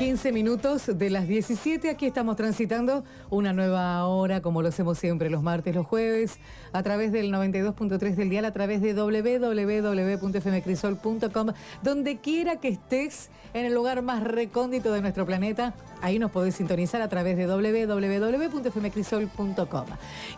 15 0.00 0.32
minutos 0.32 0.90
de 0.96 1.10
las 1.10 1.28
17. 1.28 1.90
Aquí 1.90 2.06
estamos 2.06 2.34
transitando 2.34 3.04
una 3.28 3.52
nueva 3.52 4.06
hora, 4.06 4.40
como 4.40 4.62
lo 4.62 4.68
hacemos 4.68 4.96
siempre 4.96 5.28
los 5.28 5.42
martes, 5.42 5.74
los 5.74 5.86
jueves, 5.86 6.38
a 6.72 6.82
través 6.82 7.12
del 7.12 7.30
92.3 7.30 8.14
del 8.14 8.30
dial, 8.30 8.46
a 8.46 8.50
través 8.50 8.80
de 8.80 8.94
www.fmcrisol.com. 8.94 11.48
Donde 11.82 12.16
quiera 12.16 12.56
que 12.56 12.68
estés, 12.68 13.28
en 13.52 13.66
el 13.66 13.74
lugar 13.74 14.00
más 14.00 14.24
recóndito 14.24 14.90
de 14.90 15.02
nuestro 15.02 15.26
planeta, 15.26 15.74
ahí 16.00 16.18
nos 16.18 16.30
podés 16.30 16.54
sintonizar 16.54 17.02
a 17.02 17.10
través 17.10 17.36
de 17.36 17.46
www.fmcrisol.com. 17.46 19.86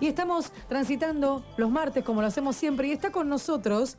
Y 0.00 0.08
estamos 0.08 0.52
transitando 0.66 1.44
los 1.56 1.70
martes, 1.70 2.02
como 2.02 2.20
lo 2.20 2.26
hacemos 2.26 2.56
siempre, 2.56 2.88
y 2.88 2.90
está 2.90 3.12
con 3.12 3.28
nosotros 3.28 3.96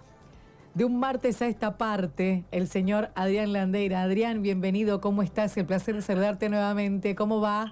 de 0.74 0.86
un 0.86 1.00
martes 1.00 1.42
a 1.42 1.48
esta 1.48 1.78
parte, 1.78 2.46
el 2.52 2.68
señor 2.68 3.12
Adrián 3.16 3.54
Landeira. 3.54 4.02
Adrián, 4.02 4.42
bienvenido, 4.42 5.02
¿cómo 5.02 5.22
estás? 5.22 5.56
El 5.58 5.68
placer 5.68 5.96
de 5.96 6.02
saludarte 6.02 6.50
nuevamente, 6.50 7.16
¿cómo 7.16 7.40
va? 7.40 7.72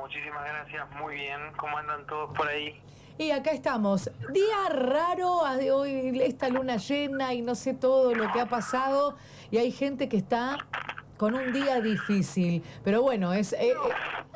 Muchísimas 0.00 0.44
gracias, 0.44 0.86
muy 1.00 1.14
bien, 1.14 1.40
¿cómo 1.56 1.78
andan 1.78 2.06
todos 2.06 2.36
por 2.36 2.46
ahí? 2.46 2.78
Y 3.16 3.30
acá 3.30 3.52
estamos, 3.52 4.10
día 4.32 4.68
raro, 4.68 5.40
hoy 5.74 6.20
esta 6.22 6.48
luna 6.48 6.76
llena 6.76 7.32
y 7.32 7.42
no 7.42 7.54
sé 7.54 7.74
todo 7.74 8.14
lo 8.14 8.30
que 8.32 8.40
ha 8.40 8.46
pasado, 8.46 9.16
y 9.50 9.58
hay 9.58 9.72
gente 9.72 10.08
que 10.08 10.18
está 10.18 10.58
con 11.16 11.34
un 11.34 11.52
día 11.52 11.80
difícil, 11.80 12.62
pero 12.84 13.02
bueno, 13.02 13.32
es 13.32 13.54
eh, 13.54 13.70
eh, 13.70 13.74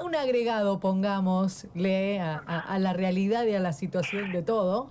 un 0.02 0.14
agregado, 0.14 0.80
pongámosle, 0.80 2.20
a, 2.20 2.36
a 2.36 2.78
la 2.78 2.92
realidad 2.94 3.44
y 3.44 3.54
a 3.54 3.60
la 3.60 3.72
situación 3.72 4.32
de 4.32 4.42
todo. 4.42 4.90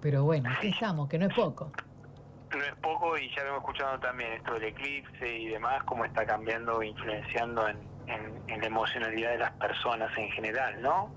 Pero 0.00 0.24
bueno, 0.24 0.50
aquí 0.50 0.68
estamos, 0.68 1.08
que 1.08 1.18
no 1.18 1.26
es 1.26 1.34
poco. 1.34 1.72
No 2.50 2.64
es 2.64 2.74
poco 2.76 3.18
y 3.18 3.28
ya 3.34 3.42
hemos 3.42 3.58
escuchado 3.58 3.98
también 4.00 4.32
esto 4.32 4.54
del 4.54 4.64
eclipse 4.64 5.38
y 5.38 5.48
demás, 5.48 5.82
cómo 5.84 6.04
está 6.04 6.24
cambiando, 6.24 6.82
influenciando 6.82 7.68
en, 7.68 7.76
la 8.06 8.66
emocionalidad 8.66 9.32
de 9.32 9.38
las 9.38 9.52
personas 9.52 10.10
en 10.16 10.30
general, 10.30 10.80
¿no? 10.80 11.14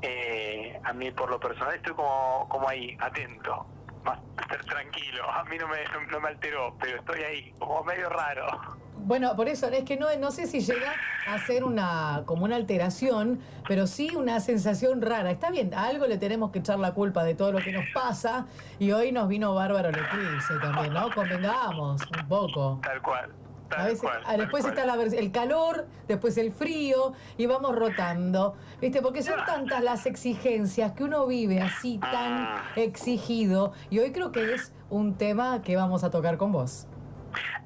Eh, 0.00 0.80
a 0.82 0.92
mí 0.92 1.10
por 1.10 1.30
lo 1.30 1.38
personal 1.38 1.74
estoy 1.74 1.94
como, 1.94 2.48
como 2.48 2.68
ahí, 2.68 2.96
atento, 2.98 3.66
más 4.02 4.18
tranquilo, 4.66 5.30
a 5.30 5.44
mí 5.44 5.58
no 5.58 5.68
me, 5.68 5.76
no 6.10 6.20
me 6.20 6.28
alteró, 6.28 6.74
pero 6.80 6.98
estoy 6.98 7.22
ahí, 7.22 7.52
como 7.58 7.84
medio 7.84 8.08
raro. 8.08 8.46
Bueno, 9.04 9.34
por 9.34 9.48
eso, 9.48 9.66
es 9.68 9.84
que 9.84 9.96
no, 9.96 10.06
no 10.18 10.30
sé 10.30 10.46
si 10.46 10.60
llega 10.60 10.92
a 11.26 11.38
ser 11.38 11.64
una 11.64 12.22
como 12.24 12.44
una 12.44 12.56
alteración, 12.56 13.40
pero 13.66 13.86
sí 13.86 14.14
una 14.14 14.38
sensación 14.40 15.02
rara. 15.02 15.30
Está 15.30 15.50
bien, 15.50 15.74
a 15.74 15.86
algo 15.86 16.06
le 16.06 16.18
tenemos 16.18 16.52
que 16.52 16.60
echar 16.60 16.78
la 16.78 16.94
culpa 16.94 17.24
de 17.24 17.34
todo 17.34 17.52
lo 17.52 17.58
que 17.58 17.72
nos 17.72 17.84
pasa 17.92 18.46
y 18.78 18.92
hoy 18.92 19.10
nos 19.10 19.28
vino 19.28 19.54
bárbaro 19.54 19.88
el 19.88 19.96
eclipse 19.96 20.54
también, 20.60 20.94
¿no? 20.94 21.10
Convengamos 21.12 22.02
un 22.16 22.28
poco. 22.28 22.80
Tal 22.82 23.02
cual. 23.02 23.30
a 23.76 23.84
veces, 23.86 24.08
ah, 24.26 24.36
después 24.36 24.64
está 24.64 24.84
el 24.84 25.32
calor, 25.32 25.86
después 26.06 26.36
el 26.38 26.52
frío 26.52 27.12
y 27.36 27.46
vamos 27.46 27.74
rotando. 27.74 28.54
¿Viste? 28.80 29.02
Porque 29.02 29.22
son 29.22 29.44
tantas 29.46 29.82
las 29.82 30.06
exigencias 30.06 30.92
que 30.92 31.04
uno 31.04 31.26
vive 31.26 31.60
así 31.60 31.98
tan 31.98 32.32
ah. 32.32 32.64
exigido 32.76 33.72
y 33.90 33.98
hoy 33.98 34.12
creo 34.12 34.30
que 34.30 34.54
es 34.54 34.72
un 34.90 35.16
tema 35.16 35.62
que 35.62 35.74
vamos 35.74 36.04
a 36.04 36.10
tocar 36.10 36.36
con 36.36 36.52
vos. 36.52 36.86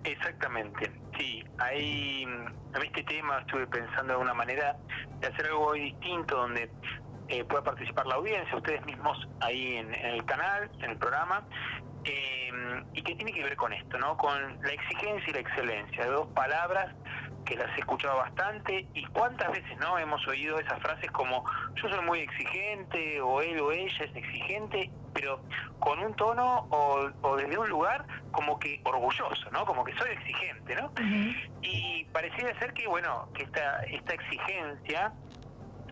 Exactamente, 0.05 0.93
sí. 1.17 1.45
Ahí, 1.59 2.27
a 2.75 2.78
este 2.78 3.03
tema 3.05 3.39
estuve 3.41 3.67
pensando 3.67 4.14
de 4.14 4.19
una 4.20 4.34
manera 4.34 4.77
de 5.20 5.27
hacer 5.27 5.47
algo 5.47 5.72
distinto 5.72 6.36
donde 6.36 6.70
eh, 7.28 7.45
pueda 7.45 7.64
participar 7.64 8.06
la 8.06 8.17
audiencia, 8.17 8.56
ustedes 8.56 8.84
mismos 8.86 9.28
ahí 9.41 9.77
en, 9.77 9.94
el 9.94 10.25
canal, 10.25 10.70
en 10.78 10.91
el 10.91 10.97
programa, 10.97 11.44
eh, 12.05 12.50
y 12.92 13.03
que 13.03 13.14
tiene 13.17 13.33
que 13.33 13.42
ver 13.42 13.56
con 13.56 13.72
esto, 13.72 13.98
¿no? 13.98 14.17
Con 14.17 14.62
la 14.62 14.72
exigencia 14.72 15.31
y 15.31 15.33
la 15.33 15.41
excelencia, 15.41 16.06
dos 16.06 16.28
palabras 16.28 16.94
que 17.47 17.56
las 17.56 17.75
he 17.77 17.80
escuchado 17.80 18.16
bastante 18.16 18.86
y 18.92 19.05
cuántas 19.06 19.50
veces 19.52 19.78
no 19.78 19.98
hemos 19.98 20.27
oído 20.28 20.58
esas 20.58 20.80
frases 20.80 21.11
como 21.12 21.44
yo 21.77 21.88
soy 21.88 22.05
muy 22.05 22.19
exigente 22.20 23.21
o 23.21 23.41
él 23.41 23.59
o 23.60 23.72
ella 23.72 24.04
es 24.04 24.16
exigente 24.16 24.91
pero 25.16 25.41
con 25.78 25.98
un 25.98 26.15
tono 26.15 26.66
o, 26.71 27.37
desde 27.37 27.56
un 27.56 27.69
lugar 27.71 28.04
como 28.32 28.59
que 28.59 28.82
orgulloso, 28.84 29.50
¿no? 29.50 29.65
Como 29.65 29.82
que 29.82 29.97
soy 29.97 30.10
exigente, 30.10 30.76
¿no? 30.76 30.93
Y 31.62 32.04
pareciera 32.12 32.59
ser 32.59 32.75
que, 32.75 32.87
bueno, 32.87 33.26
que 33.32 33.44
esta, 33.44 33.81
esta 33.84 34.12
exigencia 34.12 35.15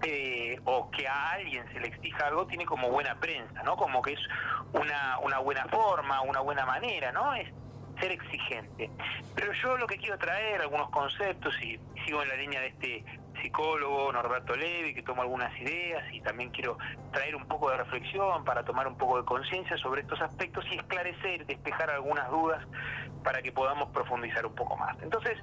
eh, 0.02 0.60
o 0.64 0.90
que 0.90 1.08
a 1.08 1.30
alguien 1.30 1.64
se 1.72 1.80
le 1.80 1.88
exija 1.88 2.26
algo 2.26 2.46
tiene 2.46 2.66
como 2.66 2.90
buena 2.90 3.14
prensa, 3.14 3.62
¿no? 3.62 3.76
Como 3.76 4.02
que 4.02 4.12
es 4.12 4.20
una, 4.74 5.18
una 5.20 5.38
buena 5.38 5.64
forma, 5.68 6.20
una 6.20 6.40
buena 6.40 6.66
manera, 6.66 7.10
¿no? 7.10 7.34
Es 7.34 7.48
ser 8.00 8.12
exigente. 8.12 8.90
Pero 9.34 9.52
yo 9.52 9.76
lo 9.76 9.86
que 9.86 9.96
quiero 9.96 10.18
traer, 10.18 10.60
algunos 10.60 10.90
conceptos, 10.90 11.54
y 11.62 11.78
sigo 12.04 12.22
en 12.22 12.28
la 12.28 12.36
línea 12.36 12.60
de 12.60 12.68
este 12.68 13.04
psicólogo 13.42 14.12
Norberto 14.12 14.56
Levi, 14.56 14.94
que 14.94 15.02
toma 15.02 15.22
algunas 15.22 15.58
ideas, 15.60 16.02
y 16.12 16.20
también 16.20 16.50
quiero 16.50 16.78
traer 17.12 17.36
un 17.36 17.46
poco 17.46 17.70
de 17.70 17.78
reflexión 17.78 18.44
para 18.44 18.64
tomar 18.64 18.86
un 18.86 18.96
poco 18.96 19.18
de 19.18 19.24
conciencia 19.24 19.76
sobre 19.76 20.02
estos 20.02 20.20
aspectos 20.20 20.64
y 20.70 20.76
esclarecer, 20.76 21.46
despejar 21.46 21.90
algunas 21.90 22.30
dudas 22.30 22.64
para 23.22 23.42
que 23.42 23.52
podamos 23.52 23.88
profundizar 23.90 24.46
un 24.46 24.54
poco 24.54 24.76
más. 24.76 24.96
Entonces, 25.02 25.38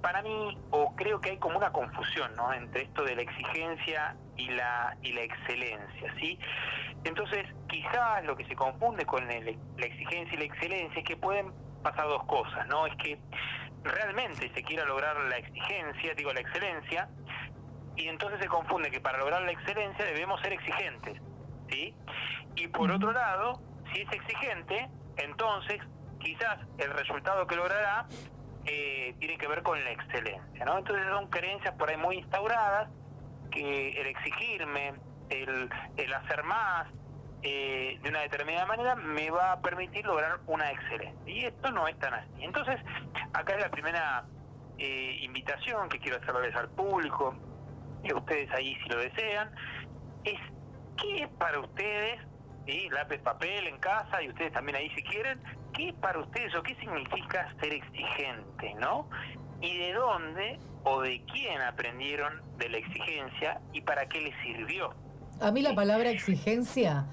para 0.00 0.22
mí, 0.22 0.56
o 0.70 0.94
creo 0.94 1.20
que 1.20 1.30
hay 1.30 1.38
como 1.38 1.56
una 1.58 1.72
confusión, 1.72 2.34
¿no? 2.36 2.52
Entre 2.52 2.82
esto 2.82 3.02
de 3.02 3.16
la 3.16 3.22
exigencia 3.22 4.16
y 4.36 4.48
la, 4.50 4.96
y 5.02 5.12
la 5.12 5.22
excelencia, 5.22 6.14
¿sí? 6.20 6.38
Entonces, 7.04 7.46
quizás 7.68 8.24
lo 8.24 8.36
que 8.36 8.44
se 8.46 8.54
confunde 8.54 9.04
con 9.04 9.26
la 9.26 9.34
exigencia 9.34 10.34
y 10.34 10.38
la 10.38 10.44
excelencia 10.44 10.98
es 11.00 11.04
que 11.04 11.16
pueden 11.16 11.52
pasar 11.86 12.08
dos 12.08 12.24
cosas, 12.24 12.66
¿no? 12.66 12.86
Es 12.86 12.96
que 12.96 13.16
realmente 13.84 14.50
se 14.52 14.62
quiera 14.64 14.84
lograr 14.84 15.16
la 15.16 15.36
exigencia, 15.36 16.14
digo 16.14 16.32
la 16.32 16.40
excelencia, 16.40 17.08
y 17.94 18.08
entonces 18.08 18.40
se 18.40 18.48
confunde 18.48 18.90
que 18.90 19.00
para 19.00 19.18
lograr 19.18 19.42
la 19.42 19.52
excelencia 19.52 20.04
debemos 20.04 20.40
ser 20.40 20.52
exigentes, 20.52 21.22
¿sí? 21.70 21.94
Y 22.56 22.66
por 22.68 22.90
otro 22.90 23.12
lado, 23.12 23.60
si 23.92 24.00
es 24.00 24.12
exigente, 24.12 24.88
entonces 25.16 25.80
quizás 26.18 26.58
el 26.78 26.90
resultado 26.90 27.46
que 27.46 27.54
logrará 27.54 28.06
eh, 28.64 29.14
tiene 29.20 29.38
que 29.38 29.46
ver 29.46 29.62
con 29.62 29.82
la 29.84 29.92
excelencia, 29.92 30.64
¿no? 30.64 30.78
Entonces 30.78 31.06
son 31.08 31.30
creencias 31.30 31.72
por 31.76 31.88
ahí 31.88 31.96
muy 31.96 32.16
instauradas 32.16 32.88
que 33.52 33.90
el 33.90 34.08
exigirme, 34.08 34.94
el, 35.30 35.70
el 35.96 36.14
hacer 36.14 36.42
más, 36.42 36.88
eh, 37.42 37.98
de 38.02 38.08
una 38.08 38.20
determinada 38.20 38.66
manera 38.66 38.94
me 38.94 39.30
va 39.30 39.52
a 39.52 39.60
permitir 39.60 40.04
lograr 40.04 40.40
una 40.46 40.70
excelencia. 40.70 41.32
Y 41.32 41.44
esto 41.44 41.70
no 41.70 41.86
es 41.88 41.98
tan 41.98 42.14
así. 42.14 42.30
Entonces, 42.40 42.76
acá 43.32 43.54
es 43.54 43.60
la 43.60 43.70
primera 43.70 44.24
eh, 44.78 45.18
invitación 45.22 45.88
que 45.88 45.98
quiero 45.98 46.18
hacerles 46.18 46.54
al 46.54 46.68
público, 46.70 47.34
y 48.02 48.12
a 48.12 48.16
ustedes 48.16 48.50
ahí 48.52 48.76
si 48.82 48.88
lo 48.88 48.98
desean, 48.98 49.50
es 50.24 50.38
qué 51.00 51.24
es 51.24 51.28
para 51.38 51.60
ustedes, 51.60 52.20
¿sí? 52.66 52.88
lápiz, 52.90 53.18
papel 53.18 53.66
en 53.66 53.78
casa 53.78 54.22
y 54.22 54.28
ustedes 54.28 54.52
también 54.52 54.76
ahí 54.76 54.90
si 54.90 55.02
quieren, 55.02 55.40
qué 55.72 55.90
es 55.90 55.94
para 55.94 56.18
ustedes 56.20 56.54
o 56.54 56.62
qué 56.62 56.74
significa 56.76 57.52
ser 57.60 57.72
exigente, 57.72 58.74
¿no? 58.74 59.08
Y 59.60 59.78
de 59.78 59.92
dónde 59.94 60.58
o 60.84 61.00
de 61.02 61.22
quién 61.32 61.60
aprendieron 61.62 62.42
de 62.58 62.68
la 62.68 62.78
exigencia 62.78 63.60
y 63.72 63.80
para 63.80 64.06
qué 64.08 64.20
les 64.20 64.34
sirvió. 64.42 64.94
A 65.40 65.50
mí 65.50 65.62
la 65.62 65.74
palabra 65.74 66.10
exigencia 66.10 67.06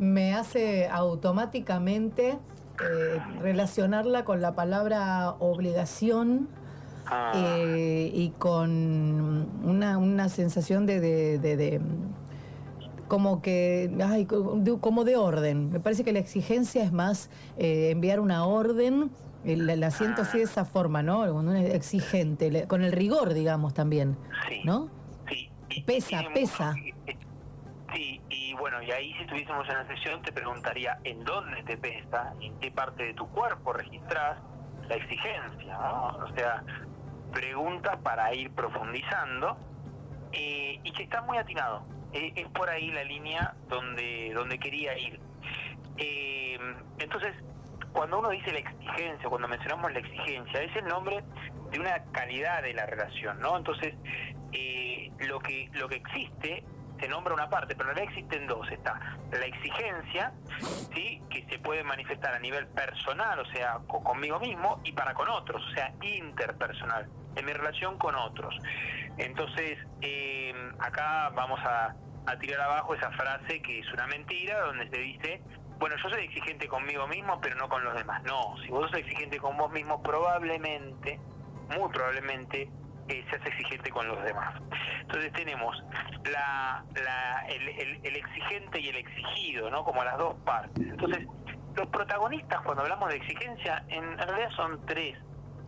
me 0.00 0.34
hace 0.34 0.88
automáticamente 0.88 2.30
eh, 2.30 3.20
relacionarla 3.40 4.24
con 4.24 4.40
la 4.40 4.54
palabra 4.54 5.32
obligación 5.38 6.48
ah. 7.06 7.32
eh, 7.36 8.10
y 8.12 8.30
con 8.30 9.46
una, 9.62 10.28
sensación 10.30 10.86
de, 10.86 11.00
de, 11.00 11.80
como 13.08 13.42
que 13.42 13.94
ay, 14.02 14.24
como 14.24 15.04
de 15.04 15.16
orden. 15.16 15.70
Me 15.70 15.80
parece 15.80 16.02
que 16.02 16.12
la 16.14 16.18
exigencia 16.18 16.82
es 16.82 16.92
más 16.92 17.28
eh, 17.58 17.90
enviar 17.90 18.20
una 18.20 18.46
orden. 18.46 19.10
La, 19.44 19.90
siento 19.90 20.22
así 20.22 20.38
de 20.38 20.44
esa 20.44 20.64
forma, 20.64 21.02
¿no? 21.02 21.54
exigente, 21.54 22.66
con 22.66 22.82
el 22.82 22.92
rigor, 22.92 23.32
digamos, 23.32 23.72
también, 23.72 24.16
¿no? 24.64 24.88
Sí. 25.28 25.82
Pesa, 25.86 26.24
pesa. 26.34 26.74
Sí, 27.94 28.19
bueno, 28.60 28.82
y 28.82 28.92
ahí 28.92 29.12
si 29.14 29.22
estuviésemos 29.22 29.66
en 29.68 29.74
la 29.74 29.86
sesión 29.86 30.22
te 30.22 30.32
preguntaría 30.32 30.98
en 31.04 31.24
dónde 31.24 31.62
te 31.62 31.78
pesa, 31.78 32.34
en 32.40 32.58
qué 32.60 32.70
parte 32.70 33.04
de 33.04 33.14
tu 33.14 33.26
cuerpo 33.30 33.72
registras 33.72 34.38
la 34.86 34.96
exigencia, 34.96 35.78
O 35.78 36.34
sea, 36.34 36.62
preguntas 37.32 37.96
para 38.02 38.34
ir 38.34 38.50
profundizando 38.52 39.56
eh, 40.32 40.78
y 40.82 40.92
que 40.92 41.04
está 41.04 41.22
muy 41.22 41.38
atinado. 41.38 41.84
Eh, 42.12 42.32
es 42.36 42.48
por 42.48 42.68
ahí 42.68 42.90
la 42.90 43.04
línea 43.04 43.54
donde, 43.68 44.32
donde 44.34 44.58
quería 44.58 44.98
ir. 44.98 45.18
Eh, 45.96 46.58
entonces, 46.98 47.34
cuando 47.92 48.18
uno 48.18 48.30
dice 48.30 48.52
la 48.52 48.58
exigencia, 48.58 49.28
cuando 49.28 49.48
mencionamos 49.48 49.92
la 49.92 50.00
exigencia, 50.00 50.62
es 50.62 50.76
el 50.76 50.86
nombre 50.86 51.22
de 51.70 51.80
una 51.80 52.02
calidad 52.12 52.62
de 52.62 52.74
la 52.74 52.84
relación, 52.84 53.40
¿no? 53.40 53.56
Entonces, 53.56 53.94
lo 55.20 55.38
que 55.38 55.70
lo 55.74 55.88
que 55.88 55.96
existe 55.96 56.64
se 57.00 57.08
nombra 57.08 57.34
una 57.34 57.48
parte, 57.48 57.74
pero 57.74 57.90
en 57.90 57.96
realidad 57.96 58.14
existen 58.14 58.46
dos. 58.46 58.70
Está 58.70 59.16
la 59.32 59.46
exigencia, 59.46 60.32
¿sí? 60.94 61.22
que 61.30 61.44
se 61.48 61.58
puede 61.58 61.82
manifestar 61.82 62.34
a 62.34 62.38
nivel 62.38 62.66
personal, 62.68 63.38
o 63.40 63.46
sea, 63.46 63.78
conmigo 63.86 64.38
mismo, 64.38 64.80
y 64.84 64.92
para 64.92 65.14
con 65.14 65.28
otros, 65.28 65.62
o 65.66 65.70
sea, 65.74 65.92
interpersonal. 66.02 67.08
en 67.36 67.46
mi 67.46 67.52
relación 67.52 67.96
con 67.98 68.14
otros. 68.14 68.56
Entonces, 69.16 69.78
eh, 70.00 70.52
acá 70.78 71.30
vamos 71.30 71.60
a, 71.60 71.94
a 72.26 72.38
tirar 72.38 72.60
abajo 72.60 72.94
esa 72.94 73.10
frase 73.12 73.62
que 73.62 73.80
es 73.80 73.92
una 73.92 74.06
mentira, 74.06 74.60
donde 74.60 74.88
se 74.90 74.98
dice, 74.98 75.42
bueno, 75.78 75.96
yo 76.02 76.10
soy 76.10 76.24
exigente 76.24 76.68
conmigo 76.68 77.06
mismo, 77.06 77.40
pero 77.40 77.56
no 77.56 77.68
con 77.68 77.82
los 77.82 77.94
demás. 77.94 78.22
No, 78.24 78.54
si 78.62 78.68
vos 78.68 78.90
sos 78.90 79.00
exigente 79.00 79.38
con 79.38 79.56
vos 79.56 79.72
mismo, 79.72 80.02
probablemente, 80.02 81.18
muy 81.76 81.88
probablemente, 81.90 82.68
eh, 83.10 83.24
seas 83.30 83.44
exigente 83.46 83.90
con 83.90 84.06
los 84.06 84.22
demás. 84.22 84.60
Entonces 85.00 85.32
tenemos 85.32 85.82
la, 86.30 86.84
la, 86.94 87.46
el, 87.48 88.16
exigente 88.16 88.80
y 88.80 88.88
el 88.88 88.96
exigido, 88.96 89.70
¿no? 89.70 89.84
Como 89.84 90.04
las 90.04 90.16
dos 90.16 90.36
partes. 90.44 90.86
Entonces, 90.86 91.26
los 91.74 91.86
protagonistas 91.88 92.60
cuando 92.62 92.82
hablamos 92.82 93.08
de 93.10 93.16
exigencia, 93.16 93.84
en 93.88 94.16
realidad 94.16 94.50
son 94.50 94.84
tres. 94.86 95.18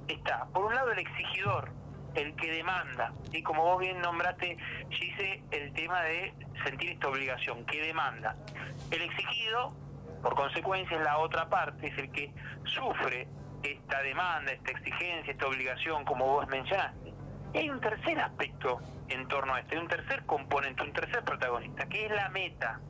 Está, 0.08 0.46
por 0.52 0.66
un 0.66 0.74
lado, 0.74 0.92
el 0.92 0.98
exigidor, 0.98 1.70
el 2.14 2.34
que 2.36 2.52
demanda, 2.52 3.12
y 3.32 3.42
como 3.42 3.62
vos 3.62 3.80
bien 3.80 4.00
nombraste, 4.00 4.56
dice 4.88 5.42
el 5.50 5.72
tema 5.72 6.02
de 6.02 6.34
sentir 6.64 6.90
esta 6.90 7.08
obligación, 7.08 7.64
que 7.66 7.82
demanda. 7.82 8.36
El 8.90 9.02
exigido 9.02 9.74
por 10.22 10.36
consecuencia, 10.36 10.98
la 11.00 11.18
otra 11.18 11.48
parte 11.48 11.88
es 11.88 11.98
el 11.98 12.10
que 12.12 12.32
sufre 12.64 13.26
esta 13.62 14.02
demanda, 14.02 14.52
esta 14.52 14.70
exigencia, 14.70 15.32
esta 15.32 15.46
obligación, 15.46 16.04
como 16.04 16.26
vos 16.26 16.48
mencionaste. 16.48 17.01
Y 17.52 17.58
hay 17.58 17.70
un 17.70 17.80
tercer 17.80 18.18
aspecto 18.20 18.80
en 19.08 19.28
torno 19.28 19.54
a 19.54 19.60
esto, 19.60 19.74
hay 19.74 19.80
un 19.80 19.88
tercer 19.88 20.24
componente, 20.24 20.82
un 20.82 20.92
tercer 20.92 21.22
protagonista, 21.24 21.86
que 21.86 22.06
es 22.06 22.12
la 22.12 22.28
meta. 22.30 22.80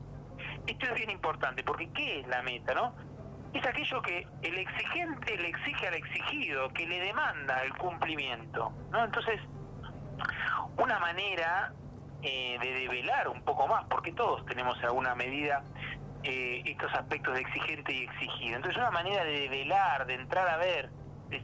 Esto 0.66 0.86
es 0.86 0.94
bien 0.94 1.10
importante, 1.10 1.64
porque 1.64 1.90
¿qué 1.90 2.20
es 2.20 2.28
la 2.28 2.42
meta, 2.42 2.74
no? 2.74 2.94
Es 3.52 3.66
aquello 3.66 4.00
que 4.00 4.26
el 4.42 4.58
exigente 4.58 5.36
le 5.36 5.48
exige 5.48 5.88
al 5.88 5.94
exigido, 5.94 6.68
que 6.70 6.86
le 6.86 7.00
demanda 7.00 7.62
el 7.64 7.76
cumplimiento, 7.76 8.72
¿no? 8.90 9.04
Entonces, 9.04 9.40
una 10.78 10.98
manera 11.00 11.72
eh, 12.22 12.56
de 12.60 12.72
develar 12.72 13.28
un 13.28 13.42
poco 13.42 13.66
más, 13.66 13.84
porque 13.90 14.12
todos 14.12 14.46
tenemos 14.46 14.82
alguna 14.84 15.14
medida 15.14 15.64
eh, 16.22 16.62
estos 16.66 16.94
aspectos 16.94 17.34
de 17.34 17.40
exigente 17.40 17.92
y 17.92 18.04
exigido. 18.04 18.56
Entonces 18.56 18.78
una 18.78 18.92
manera 18.92 19.24
de 19.24 19.48
velar, 19.48 20.06
de 20.06 20.14
entrar 20.14 20.48
a 20.48 20.56
ver, 20.56 20.88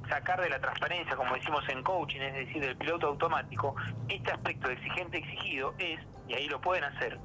sacar 0.08 0.40
de 0.40 0.48
la 0.48 0.60
transparencia, 0.60 1.16
como 1.16 1.34
decimos 1.34 1.66
en 1.68 1.82
coaching, 1.82 2.20
es 2.20 2.34
decir, 2.34 2.60
del 2.60 2.76
piloto 2.76 3.08
automático, 3.08 3.74
este 4.08 4.30
aspecto 4.30 4.68
de 4.68 4.74
exigente 4.74 5.18
exigido 5.18 5.74
es, 5.78 6.00
y 6.28 6.34
ahí 6.34 6.48
lo 6.48 6.60
pueden 6.60 6.84
hacer, 6.84 7.18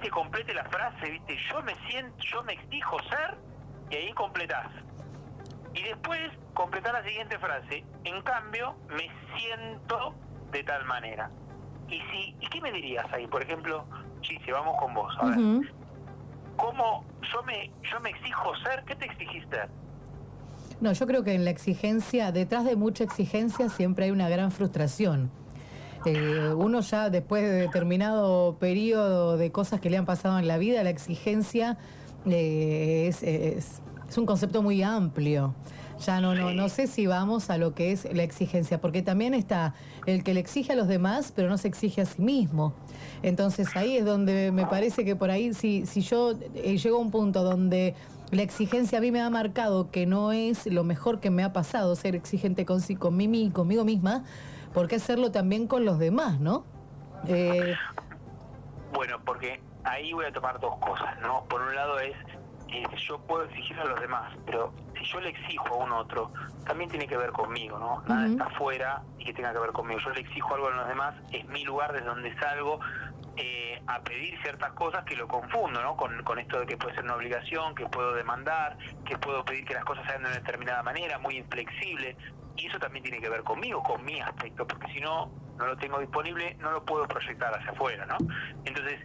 que 0.00 0.10
complete 0.10 0.54
la 0.54 0.64
frase, 0.64 1.10
viste, 1.10 1.36
yo 1.50 1.62
me 1.62 1.74
siento, 1.88 2.16
yo 2.18 2.42
me 2.44 2.54
exijo 2.54 2.98
ser, 3.04 3.36
y 3.90 3.96
ahí 3.96 4.12
completás. 4.12 4.70
Y 5.74 5.82
después 5.82 6.30
completar 6.54 6.92
la 6.94 7.04
siguiente 7.04 7.38
frase, 7.38 7.84
en 8.04 8.22
cambio, 8.22 8.76
me 8.88 9.10
siento 9.36 10.14
de 10.50 10.64
tal 10.64 10.84
manera. 10.84 11.30
Y 11.88 12.00
si, 12.00 12.36
¿y 12.40 12.46
qué 12.48 12.60
me 12.60 12.72
dirías 12.72 13.12
ahí? 13.12 13.26
Por 13.26 13.42
ejemplo, 13.42 13.84
si 14.22 14.38
vamos 14.50 14.78
con 14.78 14.94
vos, 14.94 15.16
a 15.18 15.26
ver 15.26 15.38
cómo 16.60 17.04
yo 17.32 17.42
me, 17.44 17.72
yo 17.82 18.00
me 18.00 18.10
exijo 18.10 18.54
ser, 18.56 18.84
¿qué 18.84 18.94
te 18.94 19.06
exigiste? 19.06 19.62
No, 20.80 20.92
yo 20.92 21.06
creo 21.06 21.22
que 21.22 21.34
en 21.34 21.44
la 21.44 21.50
exigencia, 21.50 22.32
detrás 22.32 22.64
de 22.64 22.74
mucha 22.74 23.04
exigencia 23.04 23.68
siempre 23.68 24.06
hay 24.06 24.10
una 24.10 24.28
gran 24.28 24.50
frustración. 24.50 25.30
Eh, 26.06 26.54
uno 26.56 26.80
ya 26.80 27.10
después 27.10 27.42
de 27.42 27.52
determinado 27.52 28.56
periodo 28.58 29.36
de 29.36 29.52
cosas 29.52 29.80
que 29.80 29.90
le 29.90 29.98
han 29.98 30.06
pasado 30.06 30.38
en 30.38 30.48
la 30.48 30.56
vida, 30.56 30.82
la 30.82 30.88
exigencia 30.88 31.76
eh, 32.24 33.06
es, 33.08 33.22
es, 33.22 33.82
es 34.08 34.18
un 34.18 34.24
concepto 34.24 34.62
muy 34.62 34.82
amplio. 34.82 35.54
Ya 36.06 36.20
no, 36.22 36.34
no, 36.34 36.54
no 36.54 36.70
sé 36.70 36.86
si 36.86 37.06
vamos 37.06 37.50
a 37.50 37.58
lo 37.58 37.74
que 37.74 37.92
es 37.92 38.08
la 38.14 38.22
exigencia, 38.22 38.80
porque 38.80 39.02
también 39.02 39.34
está 39.34 39.74
el 40.06 40.24
que 40.24 40.32
le 40.32 40.40
exige 40.40 40.72
a 40.72 40.76
los 40.76 40.88
demás, 40.88 41.30
pero 41.36 41.50
no 41.50 41.58
se 41.58 41.68
exige 41.68 42.00
a 42.00 42.06
sí 42.06 42.22
mismo. 42.22 42.72
Entonces 43.22 43.68
ahí 43.76 43.98
es 43.98 44.06
donde 44.06 44.50
me 44.50 44.64
parece 44.64 45.04
que 45.04 45.14
por 45.14 45.30
ahí, 45.30 45.52
si, 45.52 45.84
si 45.84 46.00
yo 46.00 46.38
eh, 46.54 46.78
llego 46.78 46.96
a 46.96 47.00
un 47.00 47.10
punto 47.10 47.42
donde 47.42 47.94
la 48.30 48.42
exigencia 48.42 48.98
a 48.98 49.00
mí 49.00 49.10
me 49.10 49.20
ha 49.20 49.30
marcado 49.30 49.90
que 49.90 50.06
no 50.06 50.32
es 50.32 50.66
lo 50.66 50.84
mejor 50.84 51.20
que 51.20 51.30
me 51.30 51.42
ha 51.42 51.52
pasado 51.52 51.96
ser 51.96 52.14
exigente 52.14 52.64
con, 52.64 52.80
con 52.98 53.16
mí, 53.16 53.50
conmigo 53.50 53.84
misma, 53.84 54.24
¿por 54.72 54.88
qué 54.88 54.96
hacerlo 54.96 55.30
también 55.32 55.66
con 55.66 55.84
los 55.84 55.98
demás, 55.98 56.40
no? 56.40 56.64
Eh, 57.26 57.74
bueno, 58.92 59.18
porque 59.24 59.60
ahí 59.84 60.12
voy 60.12 60.26
a 60.26 60.32
tomar 60.32 60.60
dos 60.60 60.76
cosas, 60.78 61.20
¿no? 61.20 61.44
Por 61.44 61.60
un 61.60 61.74
lado 61.74 61.98
es 61.98 62.14
yo 63.06 63.18
puedo 63.20 63.44
exigir 63.44 63.78
a 63.78 63.84
los 63.84 64.00
demás, 64.00 64.32
pero 64.46 64.72
si 64.96 65.04
yo 65.04 65.20
le 65.20 65.30
exijo 65.30 65.66
a 65.74 65.76
un 65.84 65.92
otro, 65.92 66.30
también 66.64 66.90
tiene 66.90 67.06
que 67.06 67.16
ver 67.16 67.32
conmigo, 67.32 67.78
¿no? 67.78 68.02
Nada 68.06 68.26
está 68.26 68.44
afuera 68.44 69.02
y 69.18 69.24
que 69.24 69.32
tenga 69.32 69.52
que 69.52 69.58
ver 69.58 69.72
conmigo. 69.72 70.00
Yo 70.00 70.10
le 70.10 70.20
exijo 70.20 70.54
algo 70.54 70.68
a 70.68 70.70
los 70.70 70.88
demás, 70.88 71.14
es 71.32 71.46
mi 71.48 71.64
lugar 71.64 71.92
desde 71.92 72.06
donde 72.06 72.34
salgo 72.38 72.80
eh, 73.42 73.82
a 73.86 74.02
pedir 74.02 74.38
ciertas 74.42 74.72
cosas 74.72 75.02
que 75.04 75.16
lo 75.16 75.26
confundo, 75.26 75.82
¿no? 75.82 75.96
Con, 75.96 76.22
con 76.24 76.38
esto 76.38 76.60
de 76.60 76.66
que 76.66 76.76
puede 76.76 76.94
ser 76.94 77.04
una 77.04 77.14
obligación, 77.14 77.74
que 77.74 77.86
puedo 77.86 78.12
demandar, 78.12 78.76
que 79.06 79.16
puedo 79.16 79.42
pedir 79.44 79.64
que 79.64 79.74
las 79.74 79.84
cosas 79.84 80.04
sean 80.06 80.22
de 80.22 80.28
una 80.28 80.36
determinada 80.36 80.82
manera, 80.82 81.18
muy 81.18 81.38
inflexible. 81.38 82.16
Y 82.56 82.66
eso 82.66 82.78
también 82.78 83.02
tiene 83.02 83.18
que 83.18 83.30
ver 83.30 83.42
conmigo, 83.42 83.82
con 83.82 84.04
mi 84.04 84.20
aspecto, 84.20 84.66
porque 84.66 84.92
si 84.92 85.00
no, 85.00 85.32
no 85.56 85.66
lo 85.66 85.76
tengo 85.78 85.98
disponible, 85.98 86.54
no 86.60 86.70
lo 86.70 86.84
puedo 86.84 87.08
proyectar 87.08 87.56
hacia 87.56 87.70
afuera, 87.70 88.04
¿no? 88.04 88.18
Entonces, 88.66 89.00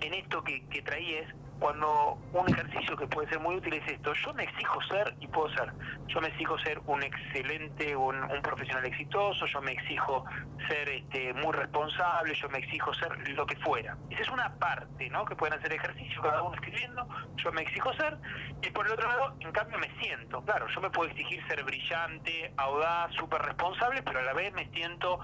en 0.00 0.14
esto 0.14 0.42
que, 0.42 0.66
que 0.68 0.82
traí 0.82 1.14
es 1.14 1.28
cuando 1.58 2.18
un 2.32 2.48
ejercicio 2.48 2.96
que 2.96 3.06
puede 3.06 3.28
ser 3.28 3.40
muy 3.40 3.56
útil 3.56 3.74
es 3.74 3.92
esto, 3.92 4.12
yo 4.12 4.32
me 4.34 4.44
exijo 4.44 4.80
ser 4.82 5.14
y 5.20 5.26
puedo 5.26 5.48
ser, 5.54 5.72
yo 6.06 6.20
me 6.20 6.28
exijo 6.28 6.58
ser 6.58 6.80
un 6.86 7.02
excelente, 7.02 7.96
un, 7.96 8.16
profesional 8.42 8.84
exitoso, 8.86 9.46
yo 9.46 9.60
me 9.60 9.72
exijo 9.72 10.24
ser 10.68 10.88
este, 10.88 11.34
muy 11.34 11.52
responsable, 11.52 12.34
yo 12.34 12.48
me 12.48 12.58
exijo 12.58 12.94
ser 12.94 13.28
lo 13.30 13.46
que 13.46 13.56
fuera. 13.56 13.96
Esa 14.10 14.22
es 14.22 14.28
una 14.28 14.54
parte, 14.54 15.10
¿no? 15.10 15.24
Que 15.24 15.34
pueden 15.34 15.58
hacer 15.58 15.72
ejercicio 15.72 16.22
cada 16.22 16.42
uno 16.42 16.54
escribiendo, 16.54 17.06
yo 17.36 17.52
me 17.52 17.62
exijo 17.62 17.92
ser, 17.94 18.16
y 18.62 18.70
por 18.70 18.86
el 18.86 18.92
otro 18.92 19.08
lado, 19.08 19.34
en 19.40 19.52
cambio 19.52 19.78
me 19.78 19.90
siento, 20.00 20.42
claro, 20.42 20.66
yo 20.68 20.80
me 20.80 20.90
puedo 20.90 21.10
exigir 21.10 21.44
ser 21.48 21.64
brillante, 21.64 22.52
audaz, 22.56 23.12
súper 23.14 23.42
responsable, 23.42 24.02
pero 24.02 24.20
a 24.20 24.22
la 24.22 24.32
vez 24.32 24.52
me 24.54 24.68
siento 24.70 25.18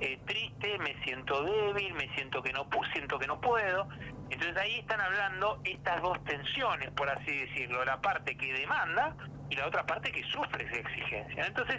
eh, 0.00 0.20
triste, 0.26 0.78
me 0.78 0.94
siento 1.02 1.42
débil, 1.42 1.94
me 1.94 2.08
siento 2.14 2.42
que 2.42 2.52
no 2.52 2.68
siento 2.92 3.18
que 3.18 3.26
no 3.26 3.40
puedo. 3.40 3.88
Entonces 4.30 4.56
ahí 4.56 4.78
están 4.78 5.00
hablando 5.00 5.60
estas 5.64 6.02
dos 6.02 6.22
tensiones, 6.24 6.90
por 6.90 7.08
así 7.08 7.38
decirlo, 7.38 7.84
la 7.84 8.00
parte 8.00 8.36
que 8.36 8.52
demanda 8.52 9.14
y 9.50 9.56
la 9.56 9.66
otra 9.66 9.86
parte 9.86 10.12
que 10.12 10.22
sufre 10.24 10.64
esa 10.64 10.76
exigencia. 10.76 11.46
Entonces 11.46 11.78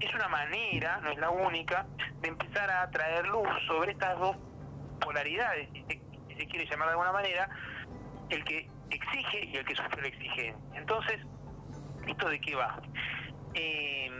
es 0.00 0.14
una 0.14 0.28
manera, 0.28 1.00
no 1.02 1.10
es 1.10 1.18
la 1.18 1.30
única, 1.30 1.86
de 2.20 2.28
empezar 2.28 2.70
a 2.70 2.90
traer 2.90 3.26
luz 3.28 3.48
sobre 3.66 3.92
estas 3.92 4.18
dos 4.18 4.36
polaridades, 5.00 5.68
si 5.72 5.84
se, 6.36 6.46
quiere 6.46 6.66
llamar 6.66 6.88
de 6.88 6.92
alguna 6.92 7.12
manera, 7.12 7.48
el 8.30 8.42
que 8.44 8.68
exige 8.90 9.44
y 9.46 9.56
el 9.56 9.64
que 9.64 9.74
sufre 9.74 10.02
la 10.02 10.08
exigencia. 10.08 10.56
Entonces, 10.74 11.20
¿esto 12.06 12.28
de 12.28 12.40
qué 12.40 12.54
va? 12.54 12.80
Eh, 13.54 14.10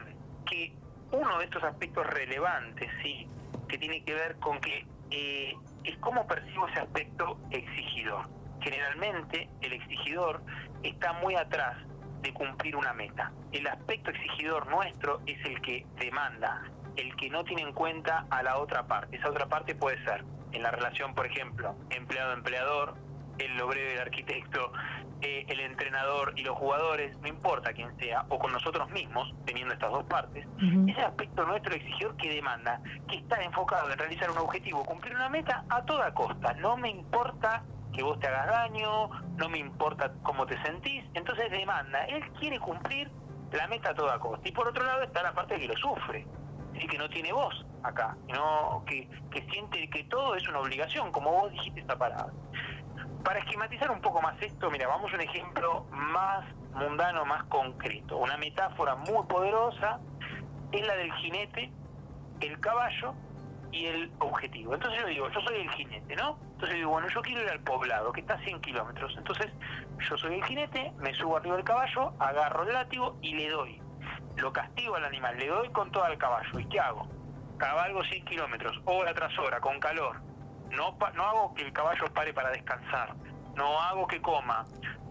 que 0.47 0.75
uno 1.13 1.39
de 1.39 1.45
estos 1.45 1.63
aspectos 1.63 2.07
relevantes, 2.07 2.91
sí, 3.03 3.27
que 3.69 3.79
tiene 3.79 4.05
que 4.05 4.13
ver 4.15 4.37
con 4.37 4.61
que 4.61 4.87
eh, 5.11 5.55
es 5.85 5.97
cómo 5.99 6.27
percibo 6.27 6.69
ese 6.69 6.81
aspecto 6.81 7.39
exigidor. 7.51 8.29
Generalmente 8.61 9.49
el 9.61 9.73
exigidor 9.73 10.43
está 10.83 11.13
muy 11.15 11.35
atrás 11.35 11.77
de 12.23 12.33
cumplir 12.33 12.77
una 12.77 12.93
meta. 12.93 13.33
El 13.51 13.67
aspecto 13.67 14.11
exigidor 14.11 14.69
nuestro 14.69 15.21
es 15.27 15.45
el 15.45 15.61
que 15.61 15.85
demanda, 15.97 16.63
el 16.97 17.15
que 17.17 17.29
no 17.31 17.45
tiene 17.45 17.63
en 17.63 17.73
cuenta 17.73 18.27
a 18.31 18.43
la 18.43 18.59
otra 18.59 18.87
parte. 18.87 19.17
Esa 19.17 19.31
otra 19.31 19.47
parte 19.47 19.75
puede 19.75 20.03
ser 20.05 20.25
en 20.53 20.63
la 20.63 20.71
relación, 20.71 21.15
por 21.15 21.27
ejemplo, 21.27 21.75
empleado-empleador, 21.91 22.95
el 23.39 23.61
obrero 23.61 23.93
el 23.93 24.01
arquitecto, 24.01 24.73
eh, 25.21 25.45
el 25.49 25.61
entrenador 25.61 26.33
y 26.37 26.43
los 26.43 26.57
jugadores, 26.57 27.17
no 27.21 27.29
importa 27.29 27.73
quién 27.73 27.97
sea, 27.99 28.25
o 28.29 28.39
con 28.39 28.53
nosotros 28.53 28.91
mismos, 28.91 29.33
teniendo 29.45 29.75
estas 29.75 29.91
dos 29.91 30.05
partes, 30.05 30.47
ese 30.89 31.01
aspecto 31.01 31.45
nuestro 31.45 31.75
exigidor 31.75 32.17
que 32.17 32.29
demanda, 32.29 32.81
que 33.09 33.17
está 33.17 33.43
enfocado 33.43 33.91
en 33.91 33.99
realizar 33.99 34.31
un 34.31 34.39
objetivo, 34.39 34.85
cumplir 34.85 35.15
una 35.15 35.29
meta 35.29 35.65
a 35.69 35.83
toda 35.83 36.13
costa. 36.13 36.55
No 36.55 36.77
me 36.77 36.91
importa 36.91 37.63
que 37.93 38.03
vos 38.03 38.19
te 38.19 38.27
hagas 38.27 38.49
daño, 38.49 39.11
no 39.37 39.49
me 39.49 39.59
importa 39.59 40.13
cómo 40.23 40.47
te 40.47 40.61
sentís, 40.63 41.05
entonces 41.15 41.51
demanda, 41.51 42.05
él 42.07 42.23
quiere 42.41 42.59
cumplir 42.59 43.11
la 43.53 43.69
meta 43.69 43.91
a 43.91 43.95
toda 43.95 44.19
costa. 44.19 44.49
Y 44.49 44.53
por 44.53 44.67
otro 44.67 44.85
lado 44.85 45.03
está 45.03 45.23
la 45.23 45.33
parte 45.33 45.57
que 45.57 45.69
lo 45.69 45.77
sufre, 45.77 46.27
y 46.75 46.87
que 46.87 46.99
no 46.99 47.09
tiene 47.09 47.33
voz 47.33 47.65
acá, 47.83 48.17
no 48.29 48.83
que, 48.87 49.09
que 49.31 49.43
siente 49.51 49.89
que 49.91 50.05
todo 50.05 50.35
es 50.35 50.49
una 50.49 50.61
obligación, 50.61 51.13
como 51.13 51.31
vos 51.31 51.53
dijiste 51.53 51.81
esta 51.81 51.97
palabra. 51.97 52.33
Para 53.25 53.39
esquematizar 53.39 53.91
un 53.91 54.01
poco 54.01 54.21
más 54.21 54.41
esto, 54.43 54.71
mira, 54.71 54.89
vamos 54.89 55.13
a 55.13 55.15
un 55.15 55.21
ejemplo 55.21 55.87
más 55.91 56.45
mundano, 56.75 57.25
más 57.25 57.45
concreto. 57.45 58.17
Una 58.17 58.37
metáfora 58.37 58.97
muy 58.97 59.25
poderosa 59.27 60.01
es 60.73 60.87
la 60.87 60.97
del 60.97 61.13
jinete, 61.15 61.73
el 62.41 62.59
caballo 62.61 63.15
y 63.71 63.87
el 63.87 64.13
objetivo. 64.19 64.75
Entonces 64.75 65.01
yo 65.01 65.07
digo, 65.07 65.31
yo 65.31 65.41
soy 65.41 65.61
el 65.61 65.71
jinete, 65.71 66.17
¿no? 66.17 66.39
Entonces 66.53 66.77
digo, 66.77 66.91
bueno, 66.91 67.09
yo 67.09 67.23
quiero 67.23 67.43
ir 67.43 67.49
al 67.49 67.61
poblado, 67.61 68.13
que 68.13 68.21
está 68.21 68.35
a 68.35 68.39
100 68.39 68.61
kilómetros. 68.61 69.15
Entonces 69.17 69.53
yo 70.09 70.17
soy 70.17 70.35
el 70.35 70.45
jinete, 70.45 70.93
me 70.99 71.15
subo 71.15 71.37
arriba 71.37 71.57
del 71.57 71.65
caballo, 71.65 72.15
agarro 72.19 72.65
el 72.65 72.73
látigo 72.73 73.17
y 73.23 73.35
le 73.35 73.49
doy. 73.51 73.81
Lo 74.37 74.53
castigo 74.53 74.97
al 74.97 75.05
animal, 75.05 75.37
le 75.39 75.47
doy 75.47 75.69
con 75.71 75.91
todo 75.93 76.05
al 76.05 76.19
caballo. 76.19 76.59
¿Y 76.59 76.65
qué 76.67 76.81
hago? 76.81 77.09
cabalgo 77.63 78.03
100 78.03 78.25
kilómetros, 78.25 78.81
hora 78.87 79.15
tras 79.15 79.39
hora, 79.39 79.61
con 79.61 79.79
calor. 79.79 80.21
No, 80.77 80.97
no 81.15 81.23
hago 81.25 81.55
que 81.55 81.63
el 81.63 81.73
caballo 81.73 82.05
pare 82.15 82.33
para 82.33 82.51
descansar, 82.51 83.15
no 83.57 83.81
hago 83.81 84.07
que 84.07 84.21
coma, 84.21 84.65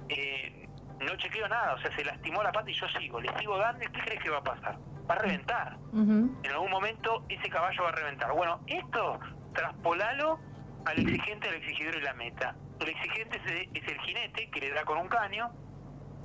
eh, 0.09 0.67
no 0.99 1.15
chequeo 1.17 1.47
nada, 1.47 1.73
o 1.73 1.79
sea, 1.79 1.95
se 1.95 2.03
lastimó 2.03 2.43
la 2.43 2.51
pata 2.51 2.69
y 2.69 2.73
yo 2.73 2.87
sigo, 2.89 3.19
le 3.19 3.29
sigo 3.39 3.57
dando, 3.57 3.79
¿qué 3.79 3.99
crees 4.01 4.23
que 4.23 4.29
va 4.29 4.37
a 4.37 4.43
pasar? 4.43 4.77
Va 5.09 5.15
a 5.15 5.19
reventar. 5.19 5.77
En 5.93 6.51
algún 6.51 6.71
momento 6.71 7.25
ese 7.29 7.49
caballo 7.49 7.83
va 7.83 7.89
a 7.89 7.93
reventar. 7.93 8.31
Bueno, 8.33 8.61
esto 8.67 9.19
traspolalo 9.53 10.39
al 10.85 10.99
exigente, 10.99 11.49
al 11.49 11.55
exigidor 11.55 11.95
y 11.95 12.01
la 12.01 12.13
meta. 12.13 12.55
El 12.79 12.89
exigente 12.89 13.41
es 13.73 13.87
el 13.87 13.99
jinete 14.01 14.49
que 14.49 14.59
le 14.59 14.71
da 14.71 14.83
con 14.85 14.97
un 14.97 15.07
caño, 15.07 15.51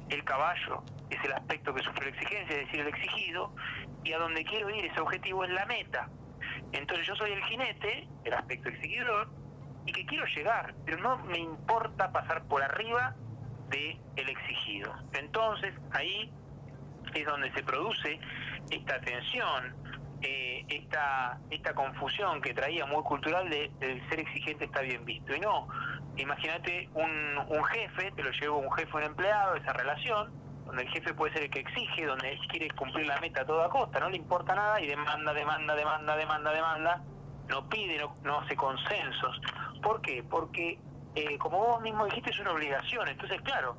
el 0.08 0.24
caballo 0.24 0.82
es 1.10 1.22
el 1.24 1.32
aspecto 1.32 1.74
que 1.74 1.82
sufre 1.82 2.10
la 2.10 2.16
exigencia, 2.16 2.56
es 2.56 2.66
decir, 2.66 2.80
el 2.80 2.88
exigido, 2.88 3.52
y 4.04 4.12
a 4.12 4.18
donde 4.18 4.44
quiero 4.44 4.70
ir, 4.70 4.84
ese 4.84 5.00
objetivo 5.00 5.44
es 5.44 5.50
la 5.50 5.66
meta. 5.66 6.08
Entonces 6.72 7.06
yo 7.06 7.14
soy 7.16 7.32
el 7.32 7.42
jinete, 7.44 8.08
el 8.24 8.34
aspecto 8.34 8.68
exigidor, 8.68 9.28
y 9.86 9.92
que 9.92 10.04
quiero 10.04 10.26
llegar, 10.26 10.74
pero 10.84 10.98
no 10.98 11.18
me 11.18 11.38
importa 11.38 12.10
pasar 12.10 12.42
por 12.44 12.62
arriba 12.62 13.14
del 13.70 13.98
el 14.16 14.28
exigido. 14.28 14.92
Entonces 15.12 15.74
ahí 15.92 16.30
es 17.14 17.24
donde 17.24 17.52
se 17.52 17.62
produce 17.62 18.18
esta 18.70 19.00
tensión, 19.00 19.74
eh, 20.22 20.64
esta, 20.68 21.38
esta 21.50 21.74
confusión 21.74 22.40
que 22.40 22.52
traía 22.52 22.84
muy 22.86 23.02
cultural 23.04 23.48
de, 23.48 23.70
ser 24.08 24.20
exigente 24.20 24.64
está 24.64 24.80
bien 24.80 25.04
visto. 25.04 25.34
Y 25.34 25.40
no, 25.40 25.68
imagínate 26.16 26.88
un, 26.94 27.38
un 27.48 27.64
jefe, 27.64 28.10
te 28.12 28.22
lo 28.22 28.30
llevo 28.32 28.58
un 28.58 28.72
jefe, 28.72 28.96
un 28.96 29.04
empleado, 29.04 29.54
esa 29.54 29.72
relación, 29.72 30.32
donde 30.66 30.82
el 30.82 30.88
jefe 30.90 31.14
puede 31.14 31.32
ser 31.32 31.44
el 31.44 31.50
que 31.50 31.60
exige, 31.60 32.06
donde 32.06 32.32
él 32.32 32.38
quiere 32.48 32.68
cumplir 32.72 33.06
la 33.06 33.20
meta 33.20 33.42
a 33.42 33.46
toda 33.46 33.68
costa, 33.68 34.00
no 34.00 34.10
le 34.10 34.16
importa 34.16 34.54
nada 34.54 34.80
y 34.80 34.86
demanda, 34.86 35.32
demanda, 35.32 35.74
demanda, 35.74 36.16
demanda, 36.16 36.52
demanda, 36.52 37.02
no 37.48 37.68
pide, 37.68 37.98
no, 37.98 38.14
no 38.24 38.40
hace 38.40 38.56
consensos. 38.56 39.40
¿Por 39.82 40.00
qué? 40.00 40.24
Porque, 40.28 40.78
eh, 41.14 41.38
como 41.38 41.58
vos 41.58 41.80
mismo 41.80 42.04
dijiste, 42.06 42.30
es 42.30 42.40
una 42.40 42.52
obligación. 42.52 43.06
Entonces, 43.08 43.40
claro, 43.42 43.76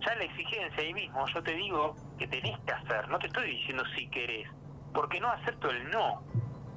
ya 0.00 0.14
la 0.14 0.24
exigencia 0.24 0.82
ahí 0.82 0.94
mismo, 0.94 1.26
yo 1.26 1.42
te 1.42 1.52
digo 1.52 1.94
que 2.18 2.26
tenés 2.26 2.58
que 2.60 2.72
hacer, 2.72 3.08
no 3.08 3.18
te 3.18 3.26
estoy 3.26 3.50
diciendo 3.50 3.84
si 3.94 4.08
querés, 4.08 4.48
porque 4.94 5.20
no 5.20 5.28
acepto 5.28 5.70
el 5.70 5.90
no, 5.90 6.22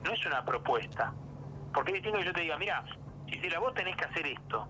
no 0.03 0.12
es 0.12 0.25
una 0.25 0.43
propuesta. 0.43 1.13
Porque 1.74 1.93
es 1.93 2.01
que 2.01 2.12
yo 2.12 2.34
te 2.34 2.41
diga, 2.41 2.58
mira, 2.58 2.84
si 3.27 3.50
la 3.50 3.60
vos 3.60 3.74
tenés 3.74 3.96
que 3.96 4.05
hacer 4.05 4.27
esto, 4.27 4.67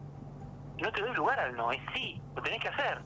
no 0.77 0.91
te 0.91 1.01
doy 1.01 1.13
lugar 1.15 1.39
al 1.39 1.55
no, 1.55 1.71
es 1.71 1.81
sí, 1.93 2.21
lo 2.35 2.41
tenés 2.41 2.61
que 2.61 2.69
hacer. 2.69 3.01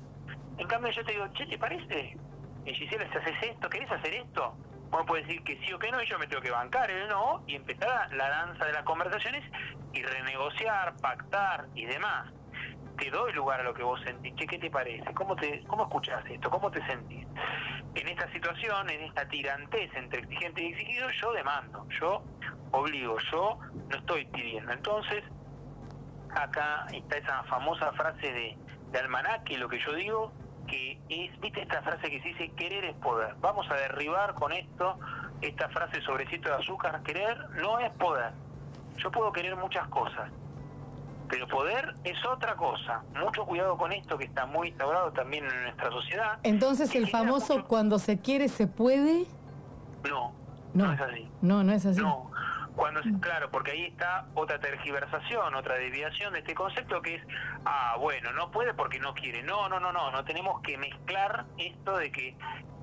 En 0.57 0.67
cambio 0.67 0.91
yo 0.91 1.05
te 1.05 1.13
digo, 1.13 1.27
che, 1.33 1.45
¿te 1.45 1.57
parece? 1.57 2.17
Y 2.65 2.73
Gisela, 2.73 3.09
si 3.11 3.17
haces 3.17 3.35
esto, 3.41 3.69
¿querés 3.69 3.91
hacer 3.91 4.13
esto? 4.13 4.55
Vos 4.89 5.03
puedes 5.05 5.27
decir 5.27 5.43
que 5.43 5.57
sí 5.59 5.73
o 5.73 5.79
que 5.79 5.91
no, 5.91 6.01
y 6.01 6.05
yo 6.05 6.17
me 6.17 6.27
tengo 6.27 6.41
que 6.41 6.51
bancar 6.51 6.89
el 6.89 7.07
no, 7.07 7.43
y 7.45 7.55
empezar 7.55 8.11
la 8.13 8.29
danza 8.29 8.65
de 8.65 8.73
las 8.73 8.83
conversaciones 8.83 9.43
y 9.93 10.01
renegociar, 10.01 10.95
pactar 10.97 11.67
y 11.75 11.85
demás. 11.85 12.31
Te 12.97 13.11
doy 13.11 13.33
lugar 13.33 13.59
a 13.61 13.63
lo 13.63 13.73
que 13.73 13.83
vos 13.83 14.01
sentís. 14.01 14.33
Che, 14.35 14.47
¿qué 14.47 14.57
te 14.57 14.71
parece? 14.71 15.13
¿Cómo, 15.13 15.35
te, 15.35 15.63
¿Cómo 15.65 15.83
escuchás 15.83 16.25
esto? 16.25 16.49
¿Cómo 16.49 16.71
te 16.71 16.85
sentís? 16.87 17.27
En 17.93 18.07
esta 18.07 18.31
situación, 18.31 18.89
en 18.89 19.01
esta 19.01 19.27
tirantez 19.27 19.93
entre 19.95 20.21
exigente 20.21 20.63
y 20.63 20.67
exigido, 20.67 21.09
yo 21.11 21.31
demando, 21.33 21.85
yo 21.99 22.23
obligo, 22.71 23.17
yo 23.31 23.59
no 23.89 23.97
estoy 23.97 24.25
pidiendo. 24.25 24.71
Entonces, 24.71 25.23
acá 26.35 26.87
está 26.91 27.17
esa 27.17 27.43
famosa 27.43 27.91
frase 27.93 28.33
de, 28.33 28.57
de 28.91 28.99
Almanaque, 28.99 29.57
lo 29.57 29.69
que 29.69 29.79
yo 29.79 29.93
digo, 29.93 30.33
que 30.67 30.99
es, 31.09 31.39
viste 31.39 31.61
esta 31.61 31.81
frase 31.81 32.09
que 32.09 32.21
se 32.21 32.27
dice, 32.29 32.49
querer 32.51 32.85
es 32.85 32.95
poder. 32.95 33.35
Vamos 33.41 33.69
a 33.71 33.75
derribar 33.75 34.33
con 34.35 34.51
esto 34.51 34.99
esta 35.41 35.69
frase 35.69 36.01
sobrecito 36.01 36.49
de 36.49 36.55
azúcar, 36.55 37.01
querer 37.03 37.37
no 37.61 37.79
es 37.79 37.91
poder. 37.93 38.31
Yo 38.97 39.11
puedo 39.11 39.31
querer 39.31 39.55
muchas 39.55 39.87
cosas, 39.89 40.29
pero 41.29 41.47
poder 41.47 41.95
es 42.03 42.17
otra 42.25 42.55
cosa. 42.55 43.03
Mucho 43.15 43.45
cuidado 43.45 43.77
con 43.77 43.91
esto 43.91 44.17
que 44.17 44.25
está 44.25 44.45
muy 44.45 44.69
instaurado 44.69 45.11
también 45.11 45.45
en 45.45 45.63
nuestra 45.63 45.91
sociedad. 45.91 46.39
Entonces 46.43 46.95
el 46.95 47.07
famoso 47.07 47.65
cuando 47.65 47.99
se 47.99 48.19
quiere 48.19 48.47
se 48.47 48.67
puede. 48.67 49.25
No, 50.09 50.33
no, 50.73 50.87
no, 50.87 50.93
es 50.93 51.01
así. 51.01 51.29
No, 51.41 51.63
no 51.63 51.73
es 51.73 51.85
así. 51.85 52.01
No, 52.01 52.31
cuando, 52.77 53.01
claro, 53.19 53.49
porque 53.49 53.71
ahí 53.71 53.85
está 53.85 54.27
otra 54.35 54.59
tergiversación, 54.59 55.55
otra 55.55 55.75
desviación 55.75 56.31
de 56.33 56.39
este 56.39 56.53
concepto 56.53 57.01
que 57.01 57.15
es, 57.15 57.23
ah, 57.65 57.97
bueno, 57.99 58.31
no 58.33 58.51
puede 58.51 58.73
porque 58.75 58.99
no 58.99 59.13
quiere. 59.13 59.41
No, 59.41 59.67
no, 59.67 59.79
no, 59.79 59.91
no, 59.91 60.11
no 60.11 60.23
tenemos 60.23 60.61
que 60.61 60.77
mezclar 60.77 61.45
esto 61.57 61.97
de 61.97 62.11
que 62.11 62.37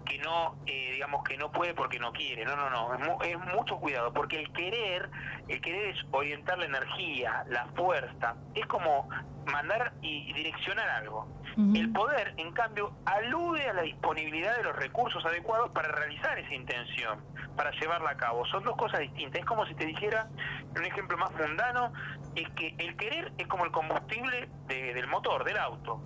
que 0.04 0.18
no, 0.18 0.56
eh, 0.66 0.90
digamos 0.92 1.24
que 1.24 1.38
no 1.38 1.50
puede 1.50 1.72
porque 1.72 1.98
no 1.98 2.12
quiere. 2.12 2.44
No, 2.44 2.56
no, 2.56 2.68
no, 2.68 3.22
es, 3.22 3.30
es, 3.30 3.38
mucho 3.54 3.78
cuidado, 3.78 4.12
porque 4.12 4.38
el 4.40 4.52
querer, 4.52 5.08
el 5.48 5.62
querer 5.62 5.96
es 5.96 6.04
orientar 6.10 6.58
la 6.58 6.66
energía, 6.66 7.44
la 7.48 7.66
fuerza, 7.68 8.34
es 8.54 8.66
como 8.66 9.08
mandar 9.46 9.94
y 10.02 10.32
direccionar 10.34 10.88
algo. 10.90 11.26
El 11.56 11.92
poder, 11.92 12.34
en 12.36 12.52
cambio, 12.52 12.96
alude 13.04 13.68
a 13.68 13.74
la 13.74 13.82
disponibilidad 13.82 14.56
de 14.56 14.64
los 14.64 14.74
recursos 14.74 15.24
adecuados 15.24 15.70
para 15.70 15.86
realizar 15.86 16.36
esa 16.36 16.52
intención, 16.52 17.20
para 17.56 17.70
llevarla 17.72 18.10
a 18.10 18.16
cabo. 18.16 18.44
Son 18.46 18.62
dos 18.64 18.76
cosas 18.76 19.00
distintas. 19.00 19.40
Es 19.40 19.46
como 19.46 19.66
si 19.66 19.74
te 19.74 19.86
dijera, 19.86 20.28
un 20.76 20.84
ejemplo 20.84 21.16
más 21.16 21.30
mundano, 21.32 21.92
es 22.34 22.48
que 22.50 22.74
el 22.78 22.96
querer 22.96 23.32
es 23.38 23.46
como 23.46 23.64
el 23.64 23.70
combustible 23.70 24.48
del 24.66 25.06
motor, 25.06 25.44
del 25.44 25.58
auto. 25.58 26.02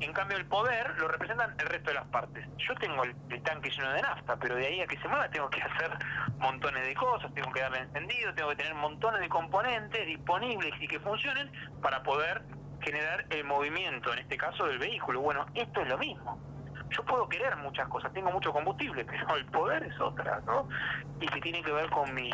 En 0.00 0.12
cambio, 0.12 0.36
el 0.36 0.46
poder 0.46 0.98
lo 0.98 1.06
representan 1.06 1.54
el 1.58 1.66
resto 1.66 1.90
de 1.90 1.94
las 1.94 2.06
partes. 2.08 2.44
Yo 2.58 2.74
tengo 2.74 3.04
el, 3.04 3.14
tanque 3.42 3.70
lleno 3.70 3.92
de 3.92 4.02
nafta, 4.02 4.36
pero 4.36 4.56
de 4.56 4.66
ahí 4.66 4.80
a 4.80 4.86
que 4.86 4.98
se 4.98 5.06
mueva 5.06 5.28
tengo 5.28 5.48
que 5.48 5.62
hacer 5.62 5.90
montones 6.38 6.84
de 6.84 6.94
cosas, 6.94 7.32
tengo 7.34 7.52
que 7.52 7.60
darle 7.60 7.78
encendido, 7.78 8.34
tengo 8.34 8.50
que 8.50 8.56
tener 8.56 8.74
montones 8.74 9.20
de 9.20 9.28
componentes 9.28 10.06
disponibles 10.06 10.72
y 10.80 10.88
que 10.88 10.98
funcionen 10.98 11.52
para 11.80 12.02
poder 12.02 12.42
generar 12.80 13.26
el 13.30 13.44
movimiento, 13.44 14.12
en 14.12 14.18
este 14.18 14.36
caso 14.36 14.66
del 14.66 14.78
vehículo. 14.78 15.20
Bueno, 15.20 15.46
esto 15.54 15.82
es 15.82 15.88
lo 15.88 15.98
mismo. 15.98 16.51
Yo 16.92 17.02
puedo 17.04 17.28
querer 17.28 17.56
muchas 17.56 17.88
cosas, 17.88 18.12
tengo 18.12 18.30
mucho 18.30 18.52
combustible, 18.52 19.04
pero 19.10 19.36
el 19.36 19.44
poder 19.46 19.82
es 19.84 20.00
otra, 20.00 20.40
¿no? 20.46 20.68
Y 21.20 21.26
que 21.26 21.40
tiene 21.40 21.62
que 21.62 21.72
ver 21.72 21.90
con 21.90 22.12
mi, 22.14 22.30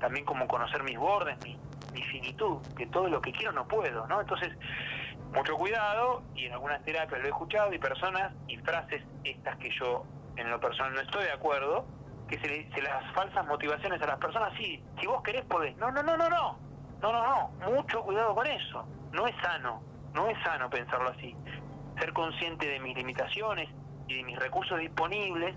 también 0.00 0.24
como 0.24 0.46
conocer 0.46 0.82
mis 0.82 0.98
bordes, 0.98 1.36
mi, 1.44 1.58
mi 1.92 2.02
finitud, 2.04 2.58
que 2.76 2.86
todo 2.86 3.08
lo 3.08 3.20
que 3.20 3.32
quiero 3.32 3.52
no 3.52 3.66
puedo, 3.66 4.06
¿no? 4.06 4.20
Entonces, 4.20 4.52
mucho 5.34 5.56
cuidado, 5.56 6.22
y 6.34 6.46
en 6.46 6.52
algunas 6.52 6.84
terapias 6.84 7.20
lo 7.20 7.26
he 7.26 7.30
escuchado, 7.30 7.72
y 7.72 7.78
personas 7.78 8.32
y 8.48 8.56
frases 8.58 9.02
estas 9.24 9.56
que 9.56 9.70
yo 9.70 10.04
en 10.36 10.50
lo 10.50 10.60
personal 10.60 10.94
no 10.94 11.00
estoy 11.00 11.24
de 11.24 11.32
acuerdo, 11.32 11.86
que 12.28 12.38
se, 12.38 12.48
le, 12.48 12.70
se 12.72 12.82
las 12.82 13.04
falsas 13.12 13.46
motivaciones 13.46 14.00
a 14.02 14.06
las 14.06 14.18
personas, 14.18 14.52
sí, 14.56 14.82
si 15.00 15.06
vos 15.06 15.22
querés 15.22 15.44
podés. 15.46 15.76
No, 15.76 15.90
no, 15.90 16.02
no, 16.02 16.16
no, 16.16 16.28
no, 16.28 16.58
no, 17.00 17.12
no, 17.12 17.50
no, 17.60 17.70
mucho 17.70 18.02
cuidado 18.02 18.34
con 18.34 18.46
eso, 18.46 18.86
no 19.12 19.26
es 19.26 19.34
sano. 19.42 19.82
No 20.14 20.28
es 20.28 20.36
sano 20.42 20.68
pensarlo 20.68 21.10
así. 21.10 21.34
Ser 21.98 22.12
consciente 22.12 22.66
de 22.66 22.80
mis 22.80 22.96
limitaciones 22.96 23.68
y 24.12 24.16
de 24.16 24.24
mis 24.24 24.38
recursos 24.38 24.78
disponibles 24.78 25.54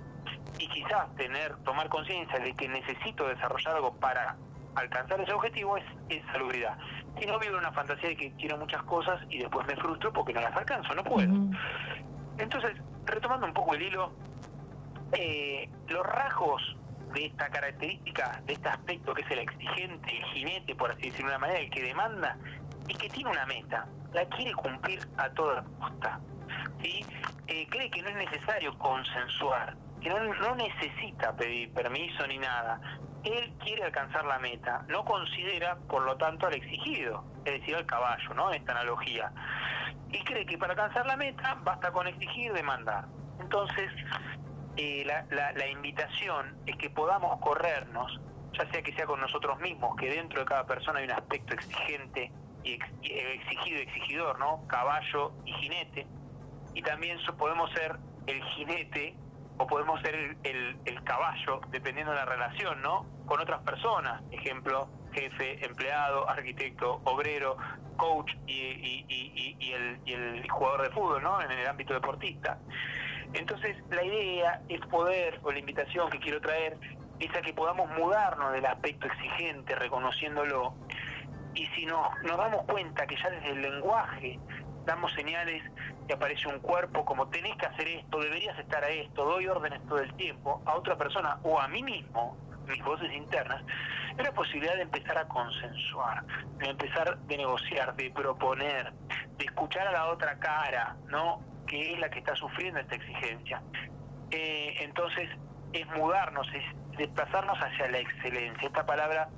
y 0.59 0.67
quizás 0.67 1.13
tener, 1.15 1.55
tomar 1.63 1.89
conciencia 1.89 2.39
de 2.39 2.53
que 2.53 2.67
necesito 2.67 3.27
desarrollar 3.27 3.75
algo 3.75 3.93
para 3.95 4.35
alcanzar 4.75 5.19
ese 5.21 5.33
objetivo 5.33 5.77
es, 5.77 5.83
es 6.09 6.23
salubridad. 6.27 6.77
Si 7.19 7.25
no 7.25 7.39
vivo 7.39 7.57
una 7.57 7.71
fantasía 7.71 8.09
de 8.09 8.17
que 8.17 8.31
quiero 8.33 8.57
muchas 8.57 8.83
cosas 8.83 9.21
y 9.29 9.39
después 9.39 9.65
me 9.67 9.75
frustro 9.75 10.11
porque 10.11 10.33
no 10.33 10.41
las 10.41 10.55
alcanzo, 10.55 10.93
no 10.95 11.03
puedo. 11.03 11.33
Entonces, 12.37 12.77
retomando 13.05 13.45
un 13.45 13.53
poco 13.53 13.75
el 13.75 13.81
hilo, 13.81 14.11
eh, 15.13 15.69
los 15.87 16.05
rasgos 16.05 16.77
de 17.13 17.25
esta 17.27 17.49
característica, 17.49 18.41
de 18.45 18.53
este 18.53 18.67
aspecto 18.67 19.13
que 19.13 19.21
es 19.21 19.31
el 19.31 19.39
exigente, 19.39 20.17
el 20.17 20.23
jinete, 20.25 20.75
por 20.75 20.91
así 20.91 21.03
decirlo 21.03 21.29
de 21.31 21.37
una 21.37 21.39
manera, 21.39 21.59
el 21.59 21.69
que 21.69 21.81
demanda, 21.81 22.37
y 22.87 22.93
que 22.95 23.09
tiene 23.09 23.29
una 23.29 23.45
meta, 23.45 23.87
la 24.13 24.25
quiere 24.25 24.53
cumplir 24.53 24.99
a 25.17 25.29
toda 25.29 25.63
costa. 25.79 26.19
¿sí? 26.81 27.05
Eh, 27.47 27.67
cree 27.69 27.89
que 27.91 28.01
no 28.01 28.09
es 28.09 28.15
necesario 28.15 28.77
consensuar, 28.77 29.75
que 30.01 30.09
no, 30.09 30.55
necesita 30.55 31.35
pedir 31.35 31.71
permiso 31.73 32.25
ni 32.27 32.37
nada. 32.37 32.79
Él 33.23 33.53
quiere 33.63 33.83
alcanzar 33.83 34.25
la 34.25 34.39
meta, 34.39 34.83
no 34.87 35.03
considera, 35.03 35.77
por 35.87 36.03
lo 36.03 36.15
tanto, 36.17 36.47
al 36.47 36.53
exigido, 36.53 37.23
es 37.45 37.59
decir, 37.59 37.75
al 37.75 37.85
caballo, 37.85 38.33
¿no? 38.33 38.51
Esta 38.51 38.71
analogía. 38.71 39.31
Y 40.11 40.23
cree 40.23 40.45
que 40.45 40.57
para 40.57 40.73
alcanzar 40.73 41.05
la 41.05 41.17
meta 41.17 41.57
basta 41.63 41.91
con 41.91 42.07
exigir 42.07 42.51
y 42.51 42.53
demandar. 42.53 43.05
Entonces, 43.39 43.91
eh, 44.77 45.03
la, 45.05 45.25
la, 45.29 45.51
la 45.53 45.67
invitación 45.67 46.55
es 46.65 46.75
que 46.77 46.89
podamos 46.89 47.39
corrernos, 47.39 48.19
ya 48.53 48.69
sea 48.71 48.81
que 48.81 48.93
sea 48.93 49.05
con 49.05 49.19
nosotros 49.19 49.59
mismos, 49.59 49.95
que 49.97 50.09
dentro 50.09 50.39
de 50.39 50.45
cada 50.45 50.65
persona 50.65 50.99
hay 50.99 51.05
un 51.05 51.11
aspecto 51.11 51.53
exigente 51.53 52.31
y, 52.65 52.79
exigido 53.03 53.79
exigidor, 53.79 54.39
¿no? 54.39 54.65
Caballo 54.67 55.33
y 55.45 55.53
jinete. 55.53 56.07
Y 56.75 56.81
también 56.83 57.17
podemos 57.37 57.71
ser 57.71 57.97
el 58.27 58.43
jinete 58.43 59.15
o 59.57 59.67
podemos 59.67 60.01
ser 60.01 60.37
el, 60.43 61.03
caballo, 61.03 61.61
dependiendo 61.69 62.11
de 62.11 62.17
la 62.17 62.25
relación, 62.25 62.81
¿no? 62.81 63.05
Con 63.25 63.39
otras 63.39 63.61
personas, 63.61 64.21
ejemplo, 64.31 64.89
jefe, 65.13 65.63
empleado, 65.65 66.29
arquitecto, 66.29 66.99
obrero, 67.05 67.55
coach 67.95 68.31
y, 68.47 68.53
y, 68.53 69.05
y, 69.07 69.71
el, 69.71 69.99
y, 70.05 70.13
el, 70.13 70.49
jugador 70.49 70.81
de 70.81 70.89
fútbol, 70.89 71.23
¿no? 71.23 71.41
En 71.41 71.51
el 71.51 71.67
ámbito 71.67 71.93
deportista. 71.93 72.57
Entonces, 73.33 73.77
la 73.91 74.03
idea 74.03 74.61
es 74.67 74.81
poder, 74.87 75.39
o 75.43 75.51
la 75.51 75.59
invitación 75.59 76.09
que 76.09 76.19
quiero 76.19 76.41
traer, 76.41 76.77
es 77.19 77.33
a 77.35 77.41
que 77.41 77.53
podamos 77.53 77.89
mudarnos 77.91 78.51
del 78.51 78.65
aspecto 78.65 79.07
exigente, 79.07 79.75
reconociéndolo. 79.75 80.73
Y 81.53 81.65
si 81.67 81.85
nos, 81.85 82.09
nos 82.23 82.37
damos 82.37 82.65
cuenta 82.65 83.07
que 83.07 83.15
ya 83.15 83.29
desde 83.29 83.51
el 83.51 83.61
lenguaje 83.61 84.39
damos 84.85 85.11
señales 85.13 85.63
que 86.07 86.13
aparece 86.13 86.47
un 86.47 86.59
cuerpo 86.59 87.03
como 87.05 87.27
tenés 87.29 87.55
que 87.57 87.65
hacer 87.65 87.87
esto, 87.87 88.19
deberías 88.19 88.57
estar 88.59 88.83
a 88.83 88.89
esto, 88.89 89.25
doy 89.25 89.47
órdenes 89.47 89.85
todo 89.87 89.99
el 89.99 90.13
tiempo 90.15 90.61
a 90.65 90.75
otra 90.75 90.97
persona 90.97 91.39
o 91.43 91.59
a 91.59 91.67
mí 91.67 91.83
mismo, 91.83 92.37
mis 92.67 92.83
voces 92.83 93.11
internas, 93.13 93.63
es 94.17 94.23
la 94.23 94.31
posibilidad 94.31 94.75
de 94.75 94.83
empezar 94.83 95.17
a 95.17 95.27
consensuar, 95.27 96.25
de 96.57 96.69
empezar 96.69 97.17
de 97.19 97.37
negociar, 97.37 97.95
de 97.95 98.11
proponer, 98.11 98.93
de 99.37 99.45
escuchar 99.45 99.87
a 99.87 99.91
la 99.91 100.07
otra 100.07 100.39
cara, 100.39 100.95
¿no? 101.07 101.41
Que 101.67 101.93
es 101.93 101.99
la 101.99 102.09
que 102.09 102.19
está 102.19 102.35
sufriendo 102.35 102.79
esta 102.79 102.95
exigencia. 102.95 103.61
Eh, 104.31 104.75
entonces, 104.79 105.29
es 105.73 105.85
mudarnos, 105.97 106.47
es 106.53 106.63
desplazarnos 106.97 107.57
hacia 107.57 107.89
la 107.89 107.99
excelencia. 107.99 108.67
Esta 108.67 108.85
palabra 108.85 109.29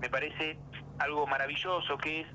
me 0.00 0.10
parece 0.10 0.58
algo 0.98 1.26
maravilloso, 1.26 1.96
que 1.98 2.20
es 2.20 2.26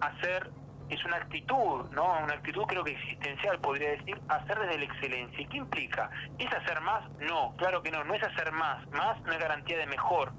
hacer 0.00 0.50
es 0.88 1.04
una 1.04 1.16
actitud, 1.16 1.90
¿no? 1.90 2.18
Una 2.22 2.34
actitud 2.34 2.62
creo 2.64 2.84
que 2.84 2.92
existencial, 2.92 3.58
podría 3.60 3.90
decir, 3.90 4.18
hacer 4.28 4.58
desde 4.58 4.78
la 4.78 4.84
excelencia. 4.84 5.40
¿Y 5.40 5.46
qué 5.46 5.56
implica? 5.58 6.10
¿Es 6.38 6.52
hacer 6.52 6.80
más? 6.80 7.08
No, 7.20 7.54
claro 7.56 7.82
que 7.82 7.90
no, 7.90 8.04
no 8.04 8.14
es 8.14 8.22
hacer 8.22 8.52
más. 8.52 8.86
Más 8.90 9.20
no 9.22 9.32
es 9.32 9.38
garantía 9.38 9.78
de 9.78 9.86
mejor, 9.86 10.32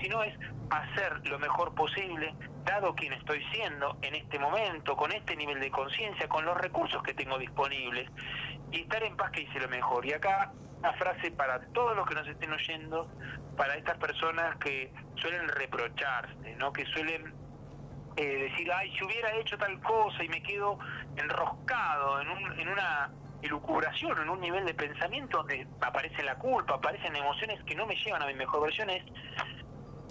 sino 0.00 0.22
es 0.22 0.34
hacer 0.70 1.26
lo 1.28 1.38
mejor 1.38 1.74
posible, 1.74 2.34
dado 2.64 2.94
quien 2.94 3.12
estoy 3.12 3.44
siendo 3.52 3.96
en 4.02 4.14
este 4.14 4.38
momento, 4.38 4.96
con 4.96 5.12
este 5.12 5.36
nivel 5.36 5.60
de 5.60 5.70
conciencia, 5.70 6.28
con 6.28 6.44
los 6.44 6.56
recursos 6.56 7.02
que 7.02 7.14
tengo 7.14 7.38
disponibles, 7.38 8.10
y 8.70 8.80
estar 8.80 9.02
en 9.02 9.16
paz 9.16 9.30
que 9.30 9.42
hice 9.42 9.60
lo 9.60 9.68
mejor. 9.68 10.04
Y 10.06 10.12
acá 10.12 10.52
una 10.78 10.92
frase 10.94 11.30
para 11.30 11.60
todos 11.72 11.96
los 11.96 12.08
que 12.08 12.14
nos 12.14 12.26
estén 12.26 12.52
oyendo, 12.52 13.08
para 13.56 13.76
estas 13.76 13.98
personas 13.98 14.56
que 14.56 14.92
suelen 15.14 15.46
reprocharse, 15.48 16.56
¿no? 16.56 16.72
Que 16.72 16.84
suelen 16.86 17.41
eh, 18.16 18.48
decir, 18.50 18.70
ay, 18.72 18.92
si 18.96 19.04
hubiera 19.04 19.34
hecho 19.36 19.56
tal 19.58 19.80
cosa 19.80 20.22
y 20.22 20.28
me 20.28 20.42
quedo 20.42 20.78
enroscado 21.16 22.20
en, 22.20 22.28
un, 22.28 22.60
en 22.60 22.68
una 22.68 23.10
elucubración, 23.42 24.18
en 24.20 24.28
un 24.28 24.40
nivel 24.40 24.64
de 24.64 24.74
pensamiento 24.74 25.38
donde 25.38 25.66
aparece 25.80 26.22
la 26.22 26.36
culpa, 26.36 26.74
aparecen 26.74 27.14
emociones 27.16 27.62
que 27.64 27.74
no 27.74 27.86
me 27.86 27.96
llevan 27.96 28.22
a 28.22 28.26
mi 28.26 28.34
mejor 28.34 28.62
versión, 28.62 28.90
es 28.90 29.04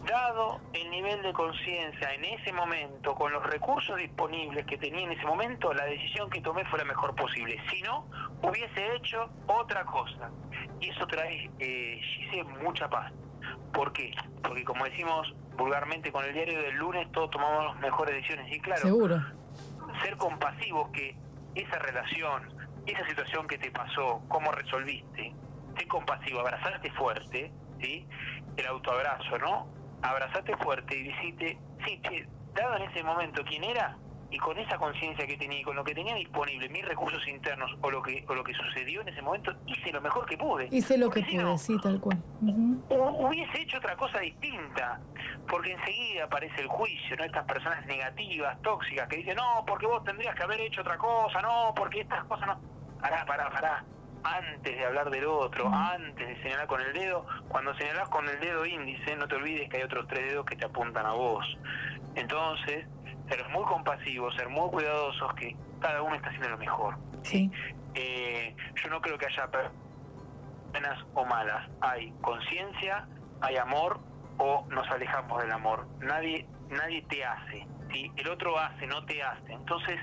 dado 0.06 0.60
el 0.74 0.90
nivel 0.90 1.22
de 1.22 1.32
conciencia 1.34 2.14
en 2.14 2.26
ese 2.26 2.52
momento, 2.52 3.16
con 3.16 3.32
los 3.32 3.44
recursos 3.44 3.98
disponibles 3.98 4.66
que 4.66 4.78
tenía 4.78 5.06
en 5.06 5.12
ese 5.12 5.26
momento, 5.26 5.74
la 5.74 5.86
decisión 5.86 6.30
que 6.30 6.42
tomé 6.42 6.66
fue 6.66 6.80
la 6.80 6.86
mejor 6.86 7.16
posible. 7.16 7.58
Si 7.70 7.82
no, 7.82 8.08
hubiese 8.42 8.96
hecho 8.96 9.30
otra 9.48 9.86
cosa. 9.86 10.30
Y 10.80 10.90
eso 10.90 11.06
trae, 11.08 11.50
eh, 11.60 12.02
mucha 12.64 12.90
paz. 12.90 13.12
¿Por 13.74 13.94
qué? 13.94 14.12
Porque 14.42 14.64
como 14.64 14.86
decimos 14.86 15.34
vulgarmente 15.58 16.12
con 16.12 16.26
el 16.26 16.34
diario 16.34 16.62
del 16.62 16.76
lunes, 16.76 17.12
todos 17.12 17.30
tomamos 17.32 17.66
las 17.66 17.80
mejores 17.80 18.16
decisiones. 18.16 18.52
Y 18.52 18.60
claro, 18.60 18.82
Seguro. 18.82 19.22
ser 20.04 20.18
compasivos 20.18 20.90
que 20.92 21.16
esa 21.56 21.80
relación, 21.80 22.50
esa 22.86 23.06
situación 23.08 23.48
que 23.48 23.58
te 23.58 23.72
pasó, 23.72 24.22
cómo 24.28 24.52
resolviste, 24.52 25.34
sé 25.78 25.88
compasivo, 25.88 26.40
abrazarte 26.40 26.92
fuerte, 26.92 27.52
¿sí? 27.82 28.08
El 28.58 28.68
autoabrazo, 28.68 29.38
¿no? 29.38 29.68
Abrazate 30.02 30.56
fuerte 30.58 30.98
y 30.98 31.04
decirte, 31.04 31.60
sí, 31.86 32.02
dado 32.54 32.78
en 32.78 32.84
ese 32.84 33.04
momento 33.04 33.44
quién 33.48 33.64
era, 33.64 33.98
y 34.32 34.38
con 34.38 34.58
esa 34.58 34.78
conciencia 34.78 35.28
que 35.28 35.38
tenía 35.38 35.60
y 35.60 35.64
con 35.64 35.76
lo 35.76 35.84
que 35.84 35.94
tenía 35.94 36.16
disponible, 36.16 36.70
mis 36.70 36.86
recursos 36.86 37.28
internos 37.28 37.70
o 37.82 37.92
lo 37.92 38.02
que 38.02 38.24
o 38.28 38.34
lo 38.34 38.44
que 38.44 38.54
sucedió 38.54 39.02
en 39.02 39.10
ese 39.10 39.22
momento, 39.22 39.54
hice 39.68 39.92
lo 39.92 40.02
mejor 40.02 40.26
que 40.26 40.38
pude. 40.38 40.70
Hice 40.72 40.98
lo 40.98 41.10
que 41.10 41.22
pude, 41.22 41.58
sí, 41.58 41.78
tal 41.84 42.00
cual. 42.00 42.18
Hubiese 42.90 43.62
hecho 43.62 43.78
otra 43.78 43.96
cosa 43.98 44.20
distinta, 44.20 45.02
porque 45.50 45.74
enseguida 45.74 46.24
aparece 46.24 46.62
el 46.62 46.68
juicio, 46.68 47.18
¿no? 47.18 47.26
Estas 47.26 47.46
personas 47.46 47.86
negativas, 47.86 48.60
tóxicas, 48.62 49.08
que 49.10 49.18
dicen, 49.18 49.36
no, 49.36 49.66
porque 49.68 49.86
vos 49.86 50.04
tendrías 50.06 50.34
que 50.34 50.44
haber 50.44 50.62
hecho 50.62 50.82
otra 50.82 50.98
cosa, 50.98 51.42
no, 51.42 51.74
porque 51.76 52.02
estas 52.02 52.24
cosas 52.24 52.48
no. 52.48 52.62
Pará, 53.02 53.26
pará, 53.26 53.50
pará. 53.50 53.84
Antes 54.24 54.78
de 54.78 54.86
hablar 54.86 55.10
del 55.10 55.26
otro, 55.26 55.68
antes 55.74 56.28
de 56.28 56.42
señalar 56.44 56.68
con 56.68 56.80
el 56.80 56.94
dedo, 56.94 57.26
cuando 57.50 57.74
señalás 57.74 58.08
con 58.10 58.30
el 58.30 58.40
dedo 58.40 58.66
índice, 58.66 59.16
no 59.16 59.28
te 59.28 59.36
olvides 59.36 59.68
que 59.68 59.78
hay 59.78 59.84
otros 59.84 60.08
tres 60.08 60.28
dedos 60.28 60.46
que 60.46 60.56
te 60.56 60.66
apuntan 60.66 61.06
a 61.08 61.14
vos. 61.14 61.44
Entonces, 62.16 62.86
ser 63.32 63.48
muy 63.50 63.64
compasivos, 63.64 64.36
ser 64.36 64.50
muy 64.50 64.70
cuidadosos, 64.70 65.34
que 65.36 65.56
cada 65.80 66.02
uno 66.02 66.16
está 66.16 66.28
haciendo 66.28 66.50
lo 66.50 66.58
mejor. 66.58 66.98
Sí. 67.24 67.50
Eh, 67.94 68.56
yo 68.76 68.90
no 68.90 69.02
creo 69.02 69.18
que 69.18 69.26
haya 69.26 69.50
buenas 70.72 71.06
o 71.14 71.26
malas. 71.26 71.70
Hay 71.82 72.14
conciencia, 72.22 73.08
hay 73.42 73.56
amor 73.58 74.00
o 74.38 74.66
nos 74.70 74.90
alejamos 74.90 75.42
del 75.42 75.52
amor. 75.52 75.88
Nadie, 76.00 76.46
nadie 76.70 77.04
te 77.04 77.24
hace. 77.24 77.66
¿sí? 77.92 78.12
El 78.18 78.28
otro 78.30 78.60
hace, 78.60 78.86
no 78.88 79.06
te 79.06 79.24
hace. 79.24 79.54
Entonces, 79.54 79.98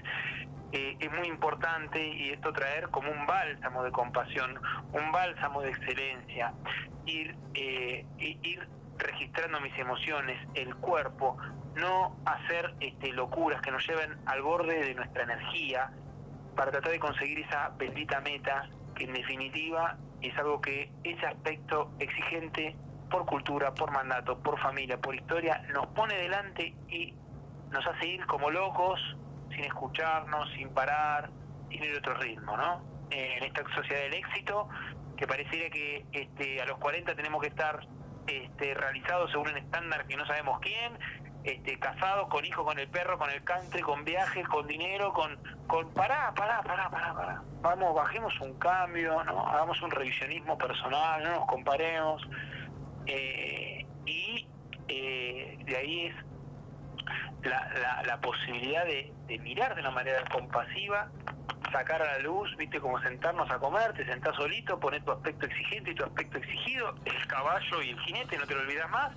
eh, 0.72 0.96
es 0.98 1.12
muy 1.12 1.28
importante 1.28 2.06
y 2.06 2.30
esto 2.30 2.52
traer 2.52 2.88
como 2.88 3.10
un 3.10 3.26
bálsamo 3.26 3.82
de 3.84 3.90
compasión, 3.90 4.58
un 4.92 5.12
bálsamo 5.12 5.62
de 5.62 5.70
excelencia, 5.70 6.52
ir, 7.04 7.36
eh, 7.54 8.06
ir 8.18 8.68
registrando 8.98 9.60
mis 9.60 9.76
emociones, 9.78 10.36
el 10.54 10.74
cuerpo, 10.76 11.36
no 11.78 12.16
hacer 12.26 12.74
este, 12.80 13.12
locuras 13.12 13.60
que 13.62 13.70
nos 13.70 13.86
lleven 13.86 14.16
al 14.26 14.42
borde 14.42 14.84
de 14.84 14.94
nuestra 14.94 15.22
energía 15.22 15.90
para 16.54 16.70
tratar 16.70 16.92
de 16.92 16.98
conseguir 16.98 17.40
esa 17.40 17.70
bendita 17.78 18.20
meta 18.20 18.68
que 18.94 19.04
en 19.04 19.14
definitiva 19.14 19.96
es 20.20 20.36
algo 20.36 20.60
que 20.60 20.90
ese 21.04 21.26
aspecto 21.26 21.92
exigente 22.00 22.76
por 23.10 23.24
cultura, 23.26 23.72
por 23.72 23.90
mandato, 23.90 24.38
por 24.38 24.58
familia, 24.60 24.98
por 24.98 25.14
historia, 25.14 25.62
nos 25.72 25.86
pone 25.88 26.14
delante 26.16 26.74
y 26.88 27.14
nos 27.70 27.86
hace 27.86 28.06
ir 28.06 28.26
como 28.26 28.50
locos, 28.50 29.00
sin 29.50 29.64
escucharnos, 29.64 30.50
sin 30.52 30.68
parar, 30.70 31.30
sin 31.70 31.82
ir 31.82 31.96
otro 31.96 32.14
ritmo, 32.14 32.56
¿no? 32.56 32.82
Eh, 33.10 33.36
en 33.38 33.44
esta 33.44 33.62
sociedad 33.74 34.02
del 34.02 34.14
éxito, 34.14 34.68
que 35.16 35.26
pareciera 35.26 35.70
que 35.70 36.04
este, 36.12 36.60
a 36.60 36.66
los 36.66 36.78
40 36.78 37.14
tenemos 37.14 37.40
que 37.40 37.48
estar 37.48 37.80
este, 38.26 38.74
realizados 38.74 39.30
según 39.30 39.48
un 39.48 39.58
estándar 39.58 40.06
que 40.06 40.16
no 40.16 40.26
sabemos 40.26 40.60
quién, 40.60 40.98
este, 41.44 41.78
casados, 41.78 42.28
con 42.28 42.44
hijos, 42.44 42.64
con 42.64 42.78
el 42.78 42.88
perro, 42.88 43.18
con 43.18 43.30
el 43.30 43.42
country, 43.44 43.80
con 43.80 44.04
viajes, 44.04 44.46
con 44.48 44.66
dinero, 44.66 45.12
con, 45.12 45.38
con 45.66 45.92
pará, 45.92 46.32
pará, 46.34 46.62
pará, 46.62 46.90
pará, 46.90 47.14
pará. 47.14 47.42
Vamos, 47.62 47.94
bajemos 47.94 48.38
un 48.40 48.58
cambio, 48.58 49.22
¿no? 49.24 49.46
hagamos 49.48 49.80
un 49.82 49.90
revisionismo 49.90 50.58
personal, 50.58 51.22
no 51.22 51.30
nos 51.30 51.46
comparemos. 51.46 52.28
Eh, 53.06 53.86
y 54.04 54.46
eh, 54.88 55.58
de 55.64 55.76
ahí 55.76 56.06
es 56.06 56.14
la, 57.44 58.02
la, 58.04 58.20
posibilidad 58.20 58.84
de, 58.84 59.12
de, 59.26 59.38
mirar 59.38 59.74
de 59.74 59.80
una 59.80 59.90
manera 59.90 60.22
compasiva, 60.30 61.08
sacar 61.72 62.02
a 62.02 62.12
la 62.12 62.18
luz, 62.18 62.54
viste, 62.56 62.80
como 62.80 63.00
sentarnos 63.00 63.50
a 63.50 63.58
comer, 63.58 63.92
te 63.94 64.04
sentás 64.04 64.34
solito, 64.36 64.78
poner 64.78 65.02
tu 65.04 65.12
aspecto 65.12 65.46
exigente 65.46 65.92
y 65.92 65.94
tu 65.94 66.04
aspecto 66.04 66.38
exigido, 66.38 66.94
el 67.04 67.26
caballo 67.26 67.82
y 67.82 67.90
el 67.90 68.00
jinete, 68.00 68.36
no 68.36 68.46
te 68.46 68.54
lo 68.54 68.60
olvidas 68.60 68.90
más, 68.90 69.12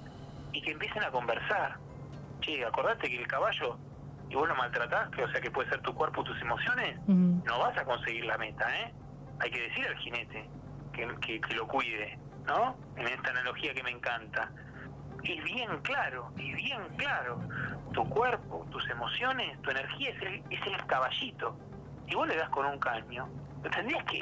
y 0.54 0.62
que 0.62 0.72
empiecen 0.72 1.04
a 1.04 1.12
conversar 1.12 1.78
che, 2.42 2.66
acordate 2.66 3.10
que 3.10 3.18
el 3.18 3.28
caballo, 3.28 3.78
y 4.30 4.36
vos 4.36 4.48
lo 4.48 4.56
maltratás, 4.56 5.10
que, 5.10 5.24
o 5.24 5.32
sea 5.32 5.40
que 5.40 5.52
puede 5.52 5.70
ser 5.70 5.82
tu 5.82 5.94
cuerpo, 5.94 6.24
tus 6.24 6.40
emociones, 6.42 7.00
no 7.08 7.60
vas 7.60 7.78
a 7.78 7.86
conseguir 7.86 8.26
la 8.26 8.38
meta, 8.38 8.66
¿eh? 8.80 8.94
Hay 9.40 9.50
que 9.50 9.62
decir 9.62 9.88
al 9.88 9.98
jinete 9.98 10.50
que, 10.94 11.40
que, 11.42 11.56
lo 11.56 11.68
cuide, 11.68 12.18
¿no? 12.46 12.76
En 12.96 13.08
esta 13.08 13.32
analogía 13.32 13.74
que 13.74 13.84
me 13.84 13.92
encanta. 13.92 14.52
Y 15.24 15.40
bien 15.42 15.80
claro, 15.82 16.32
y 16.38 16.54
bien 16.54 16.82
claro, 16.98 17.40
tu 17.94 18.08
cuerpo, 18.10 18.66
tus 18.72 18.88
emociones, 18.90 19.62
tu 19.62 19.72
energía 19.72 20.10
es 20.12 20.22
el, 20.22 20.44
es 20.50 20.68
el 20.68 20.86
caballito. 20.86 21.58
Y 22.08 22.16
vos 22.16 22.28
le 22.28 22.36
das 22.36 22.50
con 22.50 22.66
un 22.66 22.80
caño, 22.80 23.28
lo 23.64 23.70
tendrías 23.70 24.04
que 24.06 24.20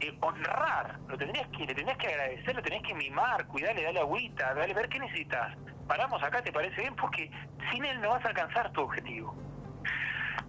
eh, 0.00 0.16
honrar, 0.20 0.98
lo 1.08 1.16
tendrías 1.16 1.48
que, 1.48 1.66
le 1.66 1.74
tendrías 1.74 1.98
que 1.98 2.08
agradecer, 2.08 2.54
lo 2.54 2.62
tendrías 2.62 2.82
que 2.82 2.94
mimar, 2.94 3.46
cuidarle, 3.46 3.82
darle 3.82 4.00
agüita, 4.00 4.54
darle 4.54 4.74
ver 4.74 4.88
qué 4.88 4.98
necesitas 4.98 5.56
paramos 5.86 6.22
acá, 6.22 6.42
¿te 6.42 6.52
parece 6.52 6.80
bien? 6.80 6.94
Porque 6.96 7.30
sin 7.70 7.84
él 7.84 8.00
no 8.00 8.10
vas 8.10 8.24
a 8.24 8.28
alcanzar 8.28 8.70
tu 8.72 8.82
objetivo. 8.82 9.34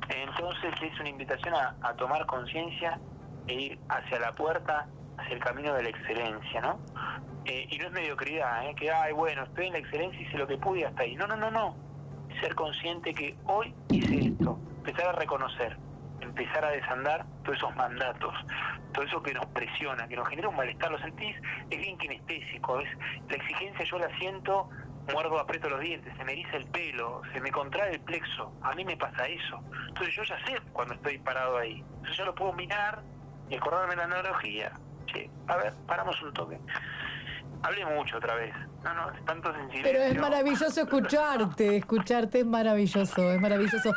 Entonces 0.10 0.74
es 0.82 1.00
una 1.00 1.10
invitación 1.10 1.54
a, 1.54 1.94
tomar 1.96 2.26
conciencia 2.26 3.00
e 3.48 3.54
ir 3.54 3.80
hacia 3.90 4.20
la 4.20 4.34
puerta, 4.34 4.88
hacia 5.18 5.34
el 5.34 5.44
camino 5.44 5.74
de 5.74 5.84
la 5.84 5.90
excelencia, 5.90 6.62
¿no? 6.62 6.80
Eh, 7.46 7.68
y 7.70 7.78
no 7.78 7.88
es 7.88 7.92
mediocridad, 7.92 8.68
¿eh? 8.68 8.76
que, 8.76 8.92
ay, 8.92 9.14
bueno, 9.14 9.44
estoy 9.44 9.68
en 9.68 9.74
la 9.74 9.80
excelencia 9.80 10.22
hice 10.22 10.38
lo 10.38 10.48
que 10.48 10.58
pude 10.58 10.86
hasta 10.86 11.04
ahí. 11.04 11.16
No, 11.16 11.28
no, 11.28 11.36
no, 11.36 11.50
no. 11.50 11.76
Ser 12.42 12.56
consciente 12.56 13.14
que 13.14 13.36
hoy 13.46 13.74
hice 13.90 14.28
esto, 14.28 14.60
empezar 14.78 15.08
a 15.08 15.12
reconocer, 15.14 15.78
empezar 16.22 16.66
a 16.66 16.70
desandar 16.72 17.26
todos 17.44 17.58
esos 17.58 17.76
mandatos, 17.76 18.34
todo 18.94 19.06
eso 19.06 19.24
que 19.24 19.34
nos 19.34 19.46
presiona, 19.48 20.08
que 20.08 20.16
nos 20.16 20.28
genera 20.28 20.50
un 20.50 20.56
malestar, 20.56 20.92
lo 20.92 21.00
sentís, 21.00 21.36
es 21.70 21.80
bien 21.80 21.98
kinestésico, 21.98 22.80
es 22.80 22.90
la 23.30 23.36
exigencia 23.38 23.86
yo 23.86 23.98
la 23.98 24.18
siento 24.18 24.70
muerdo, 25.14 25.40
aprieto 25.40 25.70
los 25.70 25.80
dientes, 25.80 26.14
se 26.18 26.24
me 26.24 26.34
eriza 26.34 26.58
el 26.58 26.66
pelo, 26.68 27.22
se 27.34 27.42
me 27.42 27.52
contrae 27.52 27.94
el 27.94 28.00
plexo. 28.02 28.52
A 28.62 28.74
mí 28.74 28.86
me 28.86 28.98
pasa 28.98 29.28
eso. 29.28 29.60
Entonces 29.88 30.16
yo 30.16 30.24
ya 30.24 30.38
sé 30.46 30.62
cuando 30.74 30.94
estoy 30.94 31.18
parado 31.20 31.58
ahí. 31.58 31.84
Entonces 31.96 32.18
yo 32.18 32.26
lo 32.26 32.36
puedo 32.36 32.54
mirar 32.54 33.02
y 33.50 33.56
acordarme 33.56 33.96
la 33.96 34.04
analogía. 34.06 34.72
Che, 35.06 35.30
a 35.48 35.58
ver, 35.58 35.74
paramos 35.86 36.22
un 36.22 36.34
toque. 36.34 36.60
Hablé 37.64 37.86
mucho 37.86 38.18
otra 38.18 38.36
vez. 38.36 38.54
No, 38.84 38.94
no, 38.94 39.12
tanto 39.26 39.54
en 39.56 39.82
Pero 39.82 40.00
es 40.00 40.20
maravilloso 40.20 40.82
escucharte, 40.82 41.78
escucharte 41.78 42.40
es 42.40 42.46
maravilloso, 42.46 43.32
es 43.32 43.42
maravilloso. 43.42 43.94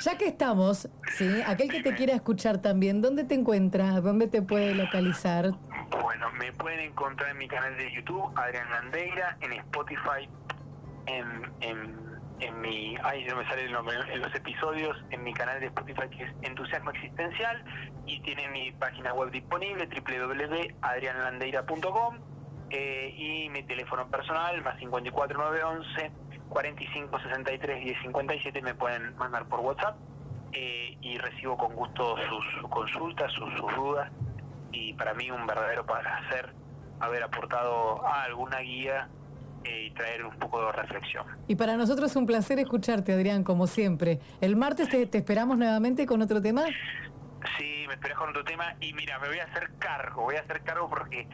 Ya 0.00 0.16
que 0.16 0.26
estamos, 0.26 0.88
¿sí? 1.16 1.42
Aquel 1.46 1.70
que 1.70 1.82
te 1.82 1.94
quiera 1.94 2.14
escuchar 2.14 2.58
también, 2.58 3.02
¿dónde 3.02 3.24
te 3.24 3.34
encuentras? 3.34 4.02
¿Dónde 4.02 4.28
te 4.28 4.42
puede 4.42 4.74
localizar? 4.74 5.50
Bueno, 5.90 6.30
me 6.32 6.52
pueden 6.52 6.80
encontrar 6.80 7.30
en 7.30 7.38
mi 7.38 7.48
canal 7.48 7.74
de 7.76 7.90
YouTube, 7.92 8.30
Adrián 8.36 8.68
Landeira, 8.70 9.36
en 9.40 9.54
Spotify, 9.54 10.28
en, 11.06 11.50
en, 11.60 11.96
mi... 12.60 12.96
Ay, 13.02 13.24
no 13.24 13.36
me 13.36 13.48
sale 13.48 13.64
el 13.64 13.72
nombre, 13.72 13.96
en 14.12 14.20
los 14.20 14.34
episodios, 14.34 15.02
en 15.10 15.24
mi 15.24 15.32
canal 15.32 15.58
de 15.60 15.66
Spotify 15.66 16.08
que 16.10 16.24
es 16.24 16.32
Entusiasmo 16.42 16.90
Existencial 16.90 17.64
y 18.06 18.20
tiene 18.20 18.48
mi 18.48 18.70
página 18.72 19.14
web 19.14 19.30
disponible, 19.30 19.86
www.adrianlandeira.com 19.86 22.18
eh, 22.70 23.14
y 23.16 23.48
mi 23.48 23.62
teléfono 23.62 24.06
personal, 24.08 24.62
más 24.62 24.78
54911 24.78 26.12
45 26.48 27.20
63 27.20 27.84
10 27.84 28.02
57 28.02 28.62
me 28.62 28.74
pueden 28.74 29.16
mandar 29.16 29.46
por 29.46 29.60
WhatsApp 29.60 29.96
eh, 30.52 30.96
y 31.00 31.18
recibo 31.18 31.56
con 31.56 31.74
gusto 31.74 32.16
sus, 32.28 32.44
consultas, 32.68 33.32
sus, 33.32 33.54
dudas 33.74 34.10
y 34.72 34.92
para 34.94 35.14
mí 35.14 35.30
un 35.30 35.46
verdadero 35.46 35.84
placer 35.84 36.52
haber 37.00 37.22
aportado 37.22 38.04
a 38.06 38.24
alguna 38.24 38.60
guía 38.60 39.08
eh, 39.64 39.86
y 39.86 39.90
traer 39.90 40.24
un 40.24 40.36
poco 40.38 40.64
de 40.64 40.72
reflexión. 40.72 41.24
Y 41.46 41.56
para 41.56 41.76
nosotros 41.76 42.10
es 42.10 42.16
un 42.16 42.26
placer 42.26 42.58
escucharte, 42.58 43.12
Adrián, 43.12 43.44
como 43.44 43.66
siempre. 43.66 44.20
El 44.40 44.56
martes 44.56 44.88
te, 44.88 45.06
te 45.06 45.18
esperamos 45.18 45.58
nuevamente 45.58 46.06
con 46.06 46.22
otro 46.22 46.40
tema. 46.40 46.64
Sí, 47.56 47.77
me 47.88 47.94
esperas 47.94 48.18
con 48.18 48.30
otro 48.30 48.44
tema. 48.44 48.74
Y 48.80 48.92
mira, 48.92 49.18
me 49.18 49.28
voy 49.28 49.38
a 49.38 49.44
hacer 49.44 49.70
cargo, 49.78 50.22
voy 50.22 50.36
a 50.36 50.40
hacer 50.40 50.62
cargo 50.62 50.88
porque 50.88 51.26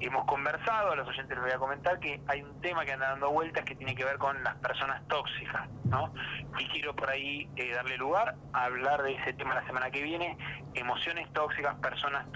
hemos 0.00 0.24
conversado, 0.24 0.92
a 0.92 0.96
los 0.96 1.08
oyentes 1.08 1.36
les 1.36 1.40
voy 1.40 1.52
a 1.52 1.58
comentar 1.58 1.98
que 2.00 2.20
hay 2.26 2.42
un 2.42 2.60
tema 2.60 2.84
que 2.84 2.92
anda 2.92 3.10
dando 3.10 3.30
vueltas 3.30 3.64
que 3.64 3.74
tiene 3.74 3.94
que 3.94 4.04
ver 4.04 4.18
con 4.18 4.42
las 4.42 4.56
personas 4.56 5.06
tóxicas, 5.08 5.68
¿no? 5.84 6.12
Y 6.58 6.66
quiero 6.68 6.94
por 6.94 7.10
ahí 7.10 7.48
eh, 7.56 7.72
darle 7.74 7.96
lugar 7.96 8.34
a 8.52 8.64
hablar 8.64 9.02
de 9.02 9.14
ese 9.14 9.32
tema 9.34 9.54
la 9.54 9.64
semana 9.66 9.90
que 9.90 10.02
viene, 10.02 10.36
emociones 10.74 11.30
tóxicas, 11.32 11.74
personas 11.76 12.26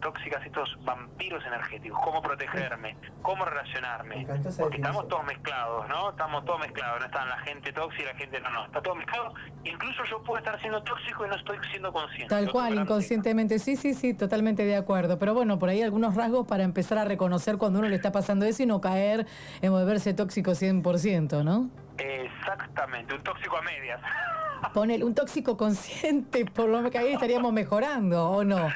tóxicas, 0.00 0.44
estos 0.44 0.76
vampiros 0.84 1.44
energéticos, 1.44 1.98
cómo 2.02 2.22
protegerme, 2.22 2.96
cómo 3.22 3.44
relacionarme, 3.44 4.26
porque 4.58 4.76
estamos 4.76 5.08
todos 5.08 5.24
mezclados, 5.24 5.88
¿no? 5.88 6.10
Estamos 6.10 6.44
todos 6.44 6.60
mezclados, 6.60 7.00
no 7.00 7.06
están 7.06 7.28
la 7.28 7.38
gente 7.38 7.72
tóxica 7.72 8.02
y 8.02 8.06
la 8.06 8.18
gente 8.18 8.40
no, 8.40 8.50
no, 8.50 8.66
está 8.66 8.82
todo 8.82 8.94
mezclado, 8.94 9.34
incluso 9.64 10.04
yo 10.04 10.22
puedo 10.22 10.38
estar 10.38 10.60
siendo 10.60 10.82
tóxico 10.82 11.26
y 11.26 11.28
no 11.28 11.36
estoy 11.36 11.58
siendo 11.70 11.92
consciente. 11.92 12.28
Tal 12.28 12.50
cual, 12.50 12.84
inconscientemente, 13.16 13.58
sí, 13.58 13.76
sí, 13.76 13.94
sí, 13.94 14.14
totalmente 14.14 14.64
de 14.64 14.76
acuerdo, 14.76 15.18
pero 15.18 15.32
bueno, 15.32 15.58
por 15.58 15.68
ahí 15.68 15.82
algunos 15.82 16.14
rasgos 16.14 16.46
para 16.46 16.64
empezar 16.64 16.98
a 16.98 17.04
reconocer 17.04 17.56
cuando 17.56 17.78
uno 17.78 17.88
le 17.88 17.96
está 17.96 18.12
pasando 18.12 18.44
eso 18.44 18.62
y 18.62 18.66
no 18.66 18.80
caer 18.80 19.26
en 19.62 19.72
volverse 19.72 20.12
tóxico 20.12 20.52
100%, 20.52 21.42
¿no? 21.42 21.70
Exactamente, 21.98 23.14
un 23.14 23.22
tóxico 23.22 23.56
a 23.56 23.62
medias. 23.62 24.00
Ponele, 24.74 25.04
un 25.04 25.14
tóxico 25.14 25.56
consciente, 25.56 26.44
por 26.44 26.68
lo 26.68 26.90
que 26.90 26.98
ahí 26.98 27.12
estaríamos 27.12 27.52
mejorando, 27.52 28.28
¿o 28.30 28.44
no? 28.44 28.68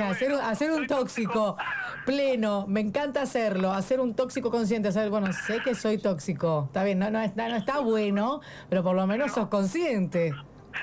hacer, 0.00 0.32
hacer 0.32 0.70
un 0.70 0.86
tóxico 0.86 1.56
pleno, 2.04 2.66
me 2.68 2.80
encanta 2.80 3.22
hacerlo, 3.22 3.72
hacer 3.72 4.00
un 4.00 4.14
tóxico 4.14 4.50
consciente, 4.50 4.88
hacer, 4.88 5.10
bueno, 5.10 5.32
sé 5.32 5.60
que 5.60 5.74
soy 5.74 5.98
tóxico, 5.98 6.64
está 6.66 6.84
bien, 6.84 7.00
no, 7.00 7.10
no, 7.10 7.20
está, 7.20 7.48
no 7.48 7.56
está 7.56 7.80
bueno, 7.80 8.40
pero 8.68 8.84
por 8.84 8.94
lo 8.94 9.06
menos 9.06 9.32
sos 9.32 9.48
consciente, 9.48 10.32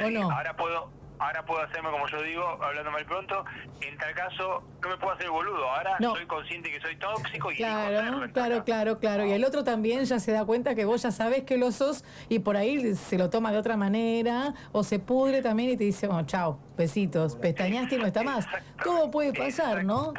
¿o 0.03 0.09
no? 0.09 0.29
Ahora 0.31 0.55
puedo, 0.55 0.89
ahora 1.23 1.45
puedo 1.45 1.62
hacerme 1.62 1.89
como 1.89 2.07
yo 2.07 2.21
digo, 2.21 2.43
hablando 2.62 2.91
mal 2.91 3.05
pronto, 3.05 3.45
en 3.81 3.97
tal 3.97 4.13
caso 4.13 4.63
no 4.81 4.89
me 4.89 4.97
puedo 4.97 5.13
hacer 5.13 5.29
boludo, 5.29 5.69
ahora 5.69 5.97
soy 5.99 6.25
consciente 6.25 6.71
que 6.71 6.79
soy 6.81 6.95
tóxico 6.97 7.51
y 7.51 7.57
Claro, 7.57 8.31
claro, 8.33 8.63
claro, 8.63 8.99
claro, 8.99 9.25
y 9.25 9.31
el 9.31 9.43
otro 9.45 9.63
también 9.63 10.03
ya 10.05 10.19
se 10.19 10.31
da 10.31 10.45
cuenta 10.45 10.75
que 10.75 10.86
vos 10.86 11.01
ya 11.01 11.12
sabes 11.12 11.43
que 11.43 11.57
lo 11.57 11.71
sos 11.71 12.03
y 12.29 12.39
por 12.39 12.57
ahí 12.57 12.95
se 12.95 13.17
lo 13.17 13.29
toma 13.29 13.51
de 13.51 13.57
otra 13.57 13.77
manera 13.77 14.53
o 14.71 14.83
se 14.83 14.99
pudre 14.99 15.41
también 15.41 15.71
y 15.71 15.77
te 15.77 15.86
dice, 15.86 16.07
bueno, 16.07 16.25
chao, 16.25 16.59
besitos, 16.77 17.36
pestañaste 17.36 17.95
y 17.95 17.99
no 17.99 18.05
está 18.05 18.23
más. 18.23 18.47
Todo 18.83 19.09
puede 19.09 19.33
pasar, 19.33 19.83
¿no? 19.83 20.13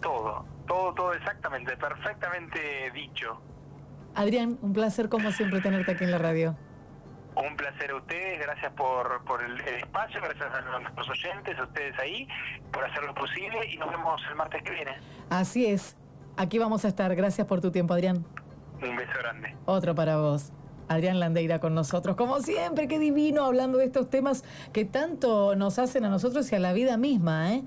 Todo, 0.00 0.44
todo, 0.66 0.94
todo 0.94 1.12
exactamente, 1.12 1.76
perfectamente 1.76 2.90
dicho. 2.92 3.40
Adrián, 4.14 4.58
un 4.62 4.72
placer 4.72 5.08
como 5.08 5.30
siempre 5.32 5.60
tenerte 5.60 5.92
aquí 5.92 6.04
en 6.04 6.10
la 6.10 6.18
radio. 6.18 6.56
Un 7.34 7.56
placer 7.56 7.90
a 7.90 7.96
ustedes, 7.96 8.40
gracias 8.40 8.72
por, 8.74 9.24
por 9.24 9.42
el, 9.42 9.58
espacio, 9.60 10.20
gracias 10.20 10.52
a 10.52 10.78
nuestros 10.80 11.08
oyentes, 11.08 11.58
a 11.58 11.62
ustedes 11.62 11.98
ahí, 11.98 12.28
por 12.70 12.84
hacer 12.84 13.04
lo 13.04 13.14
posible 13.14 13.66
y 13.72 13.78
nos 13.78 13.90
vemos 13.90 14.20
el 14.28 14.36
martes 14.36 14.62
que 14.62 14.70
viene. 14.70 14.92
Así 15.30 15.66
es, 15.66 15.96
aquí 16.36 16.58
vamos 16.58 16.84
a 16.84 16.88
estar. 16.88 17.14
Gracias 17.14 17.46
por 17.46 17.60
tu 17.60 17.70
tiempo, 17.70 17.94
Adrián. 17.94 18.24
Un 18.82 18.96
beso 18.96 19.12
grande. 19.18 19.56
Otro 19.64 19.94
para 19.94 20.18
vos. 20.18 20.52
Adrián 20.88 21.20
Landeira 21.20 21.58
con 21.58 21.74
nosotros, 21.74 22.16
como 22.16 22.40
siempre, 22.40 22.86
qué 22.86 22.98
divino 22.98 23.44
hablando 23.44 23.78
de 23.78 23.86
estos 23.86 24.10
temas 24.10 24.44
que 24.74 24.84
tanto 24.84 25.56
nos 25.56 25.78
hacen 25.78 26.04
a 26.04 26.10
nosotros 26.10 26.50
y 26.52 26.56
a 26.56 26.58
la 26.58 26.74
vida 26.74 26.98
misma, 26.98 27.54
¿eh? 27.54 27.62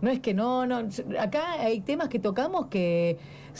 No 0.00 0.08
es 0.08 0.20
que 0.20 0.32
no, 0.32 0.64
no, 0.64 0.88
acá 1.18 1.60
hay 1.60 1.82
temas 1.82 2.08
que 2.08 2.18
tocamos 2.18 2.68
que 2.68 3.18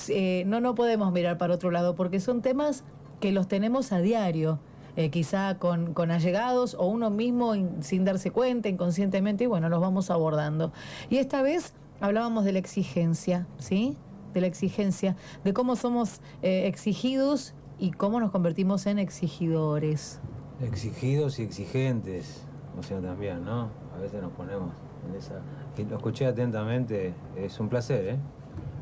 eh, 0.08 0.44
no, 0.46 0.60
no 0.60 0.74
podemos 0.74 1.12
mirar 1.12 1.36
para 1.36 1.52
otro 1.52 1.70
lado 1.70 1.94
porque 1.94 2.18
son 2.18 2.40
temas 2.40 2.82
que 3.20 3.30
los 3.30 3.46
tenemos 3.46 3.92
a 3.92 4.00
diario 4.00 4.58
eh, 4.96 5.10
quizá 5.10 5.58
con, 5.58 5.94
con, 5.94 6.10
allegados 6.10 6.74
o 6.74 6.86
uno 6.86 7.10
mismo 7.10 7.54
sin 7.80 8.04
darse 8.04 8.30
cuenta, 8.30 8.68
inconscientemente, 8.68 9.44
y 9.44 9.46
bueno, 9.46 9.68
los 9.68 9.80
vamos 9.80 10.10
abordando. 10.10 10.72
Y 11.08 11.18
esta 11.18 11.42
vez 11.42 11.74
hablábamos 12.00 12.44
de 12.44 12.52
la 12.52 12.58
exigencia, 12.58 13.46
¿sí? 13.58 13.96
De 14.34 14.40
la 14.40 14.46
exigencia, 14.46 15.16
de 15.44 15.52
cómo 15.52 15.76
somos 15.76 16.20
eh, 16.42 16.66
exigidos 16.66 17.54
y 17.78 17.92
cómo 17.92 18.20
nos 18.20 18.30
convertimos 18.30 18.86
en 18.86 18.98
exigidores. 18.98 20.20
Exigidos 20.60 21.38
y 21.38 21.42
exigentes, 21.42 22.44
o 22.78 22.82
sea, 22.82 23.00
también, 23.00 23.44
¿no? 23.44 23.70
A 23.96 23.98
veces 24.00 24.22
nos 24.22 24.32
ponemos 24.32 24.70
en 25.08 25.16
esa... 25.16 25.40
Y 25.76 25.84
lo 25.84 25.96
escuché 25.96 26.26
atentamente, 26.26 27.14
es 27.36 27.58
un 27.58 27.68
placer, 27.68 28.06
¿eh? 28.06 28.18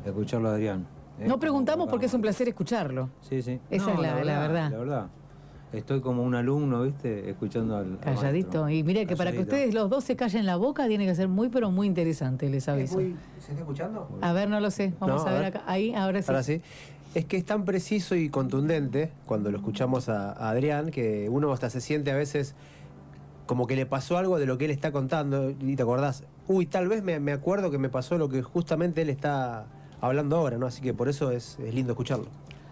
Escucharlo, 0.05 0.49
Adrián. 0.49 0.85
¿eh? 1.19 1.27
No 1.27 1.39
preguntamos 1.39 1.87
porque 1.87 2.07
es 2.07 2.13
un 2.13 2.21
placer 2.21 2.47
escucharlo. 2.49 3.09
Sí, 3.21 3.41
sí. 3.41 3.59
Esa 3.69 3.93
es 3.93 3.99
la, 3.99 4.23
la, 4.23 4.39
verdad. 4.39 4.71
La 4.71 4.77
verdad. 4.77 5.09
Estoy 5.71 6.01
como 6.01 6.23
un 6.23 6.33
alumno, 6.33 6.81
¿viste? 6.81 7.29
Escuchando 7.29 7.77
al. 7.77 7.99
Calladito. 7.99 8.67
y 8.69 8.83
mire 8.83 9.05
que 9.05 9.15
para 9.15 9.31
que 9.31 9.39
ustedes 9.39 9.73
los 9.73 9.89
dos 9.89 10.03
se 10.03 10.15
callen 10.15 10.45
la 10.45 10.55
boca 10.55 10.87
tiene 10.87 11.05
que 11.05 11.13
ser 11.13 11.27
muy, 11.27 11.49
pero 11.49 11.69
muy 11.69 11.85
interesante, 11.85 12.49
les 12.49 12.67
aviso. 12.67 12.99
¿Se 12.99 13.51
está 13.51 13.59
escuchando? 13.59 14.09
A 14.21 14.33
ver, 14.33 14.49
no 14.49 14.59
lo 14.59 14.71
sé. 14.71 14.93
Vamos 14.99 15.25
a, 15.25 15.31
ver, 15.31 15.45
acá. 15.45 15.63
Ahí, 15.67 15.93
ahora 15.93 16.21
sí. 16.21 16.27
Ahora 16.29 16.43
sí. 16.43 16.61
Es 17.13 17.25
que 17.25 17.37
es 17.37 17.45
tan 17.45 17.65
preciso 17.65 18.15
y 18.15 18.29
contundente 18.29 19.11
cuando 19.25 19.51
lo 19.51 19.57
escuchamos 19.57 20.09
a, 20.09 20.31
Adrián 20.49 20.89
que 20.89 21.27
uno 21.29 21.51
hasta 21.51 21.69
se 21.69 21.81
siente 21.81 22.11
a 22.11 22.15
veces 22.15 22.55
como 23.45 23.65
que 23.65 23.75
le 23.75 23.85
pasó 23.85 24.17
algo 24.17 24.37
de 24.37 24.45
lo 24.45 24.57
que 24.59 24.65
él 24.65 24.71
está 24.71 24.91
contando 24.91 25.49
y 25.49 25.75
te 25.75 25.81
acordás, 25.81 26.23
uy, 26.47 26.67
tal 26.67 26.87
vez 26.87 27.01
me, 27.03 27.19
me 27.19 27.31
acuerdo 27.31 27.71
que 27.71 27.79
me 27.79 27.89
pasó 27.89 28.17
lo 28.19 28.29
que 28.29 28.43
justamente 28.43 29.01
él 29.01 29.09
está 29.09 29.65
hablando 30.01 30.37
ahora, 30.37 30.57
¿no? 30.57 30.67
Así 30.67 30.81
que 30.81 30.93
por 30.93 31.09
eso 31.09 31.31
es, 31.31 31.57
es 31.59 31.73
lindo 31.73 31.93
escucharlo. 31.93 32.27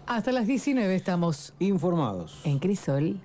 Hasta 0.08 0.32
las 0.32 0.46
19 0.46 0.94
estamos 0.94 1.52
informados. 1.58 2.40
En 2.44 2.58
Crisol. 2.58 3.20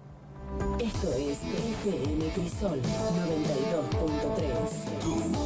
Esto 0.82 1.13
es 1.13 1.39
FM 1.86 2.26
Crisol 2.36 2.82
92.3. 2.82 5.00
Tu 5.02 5.15
música 5.30 5.42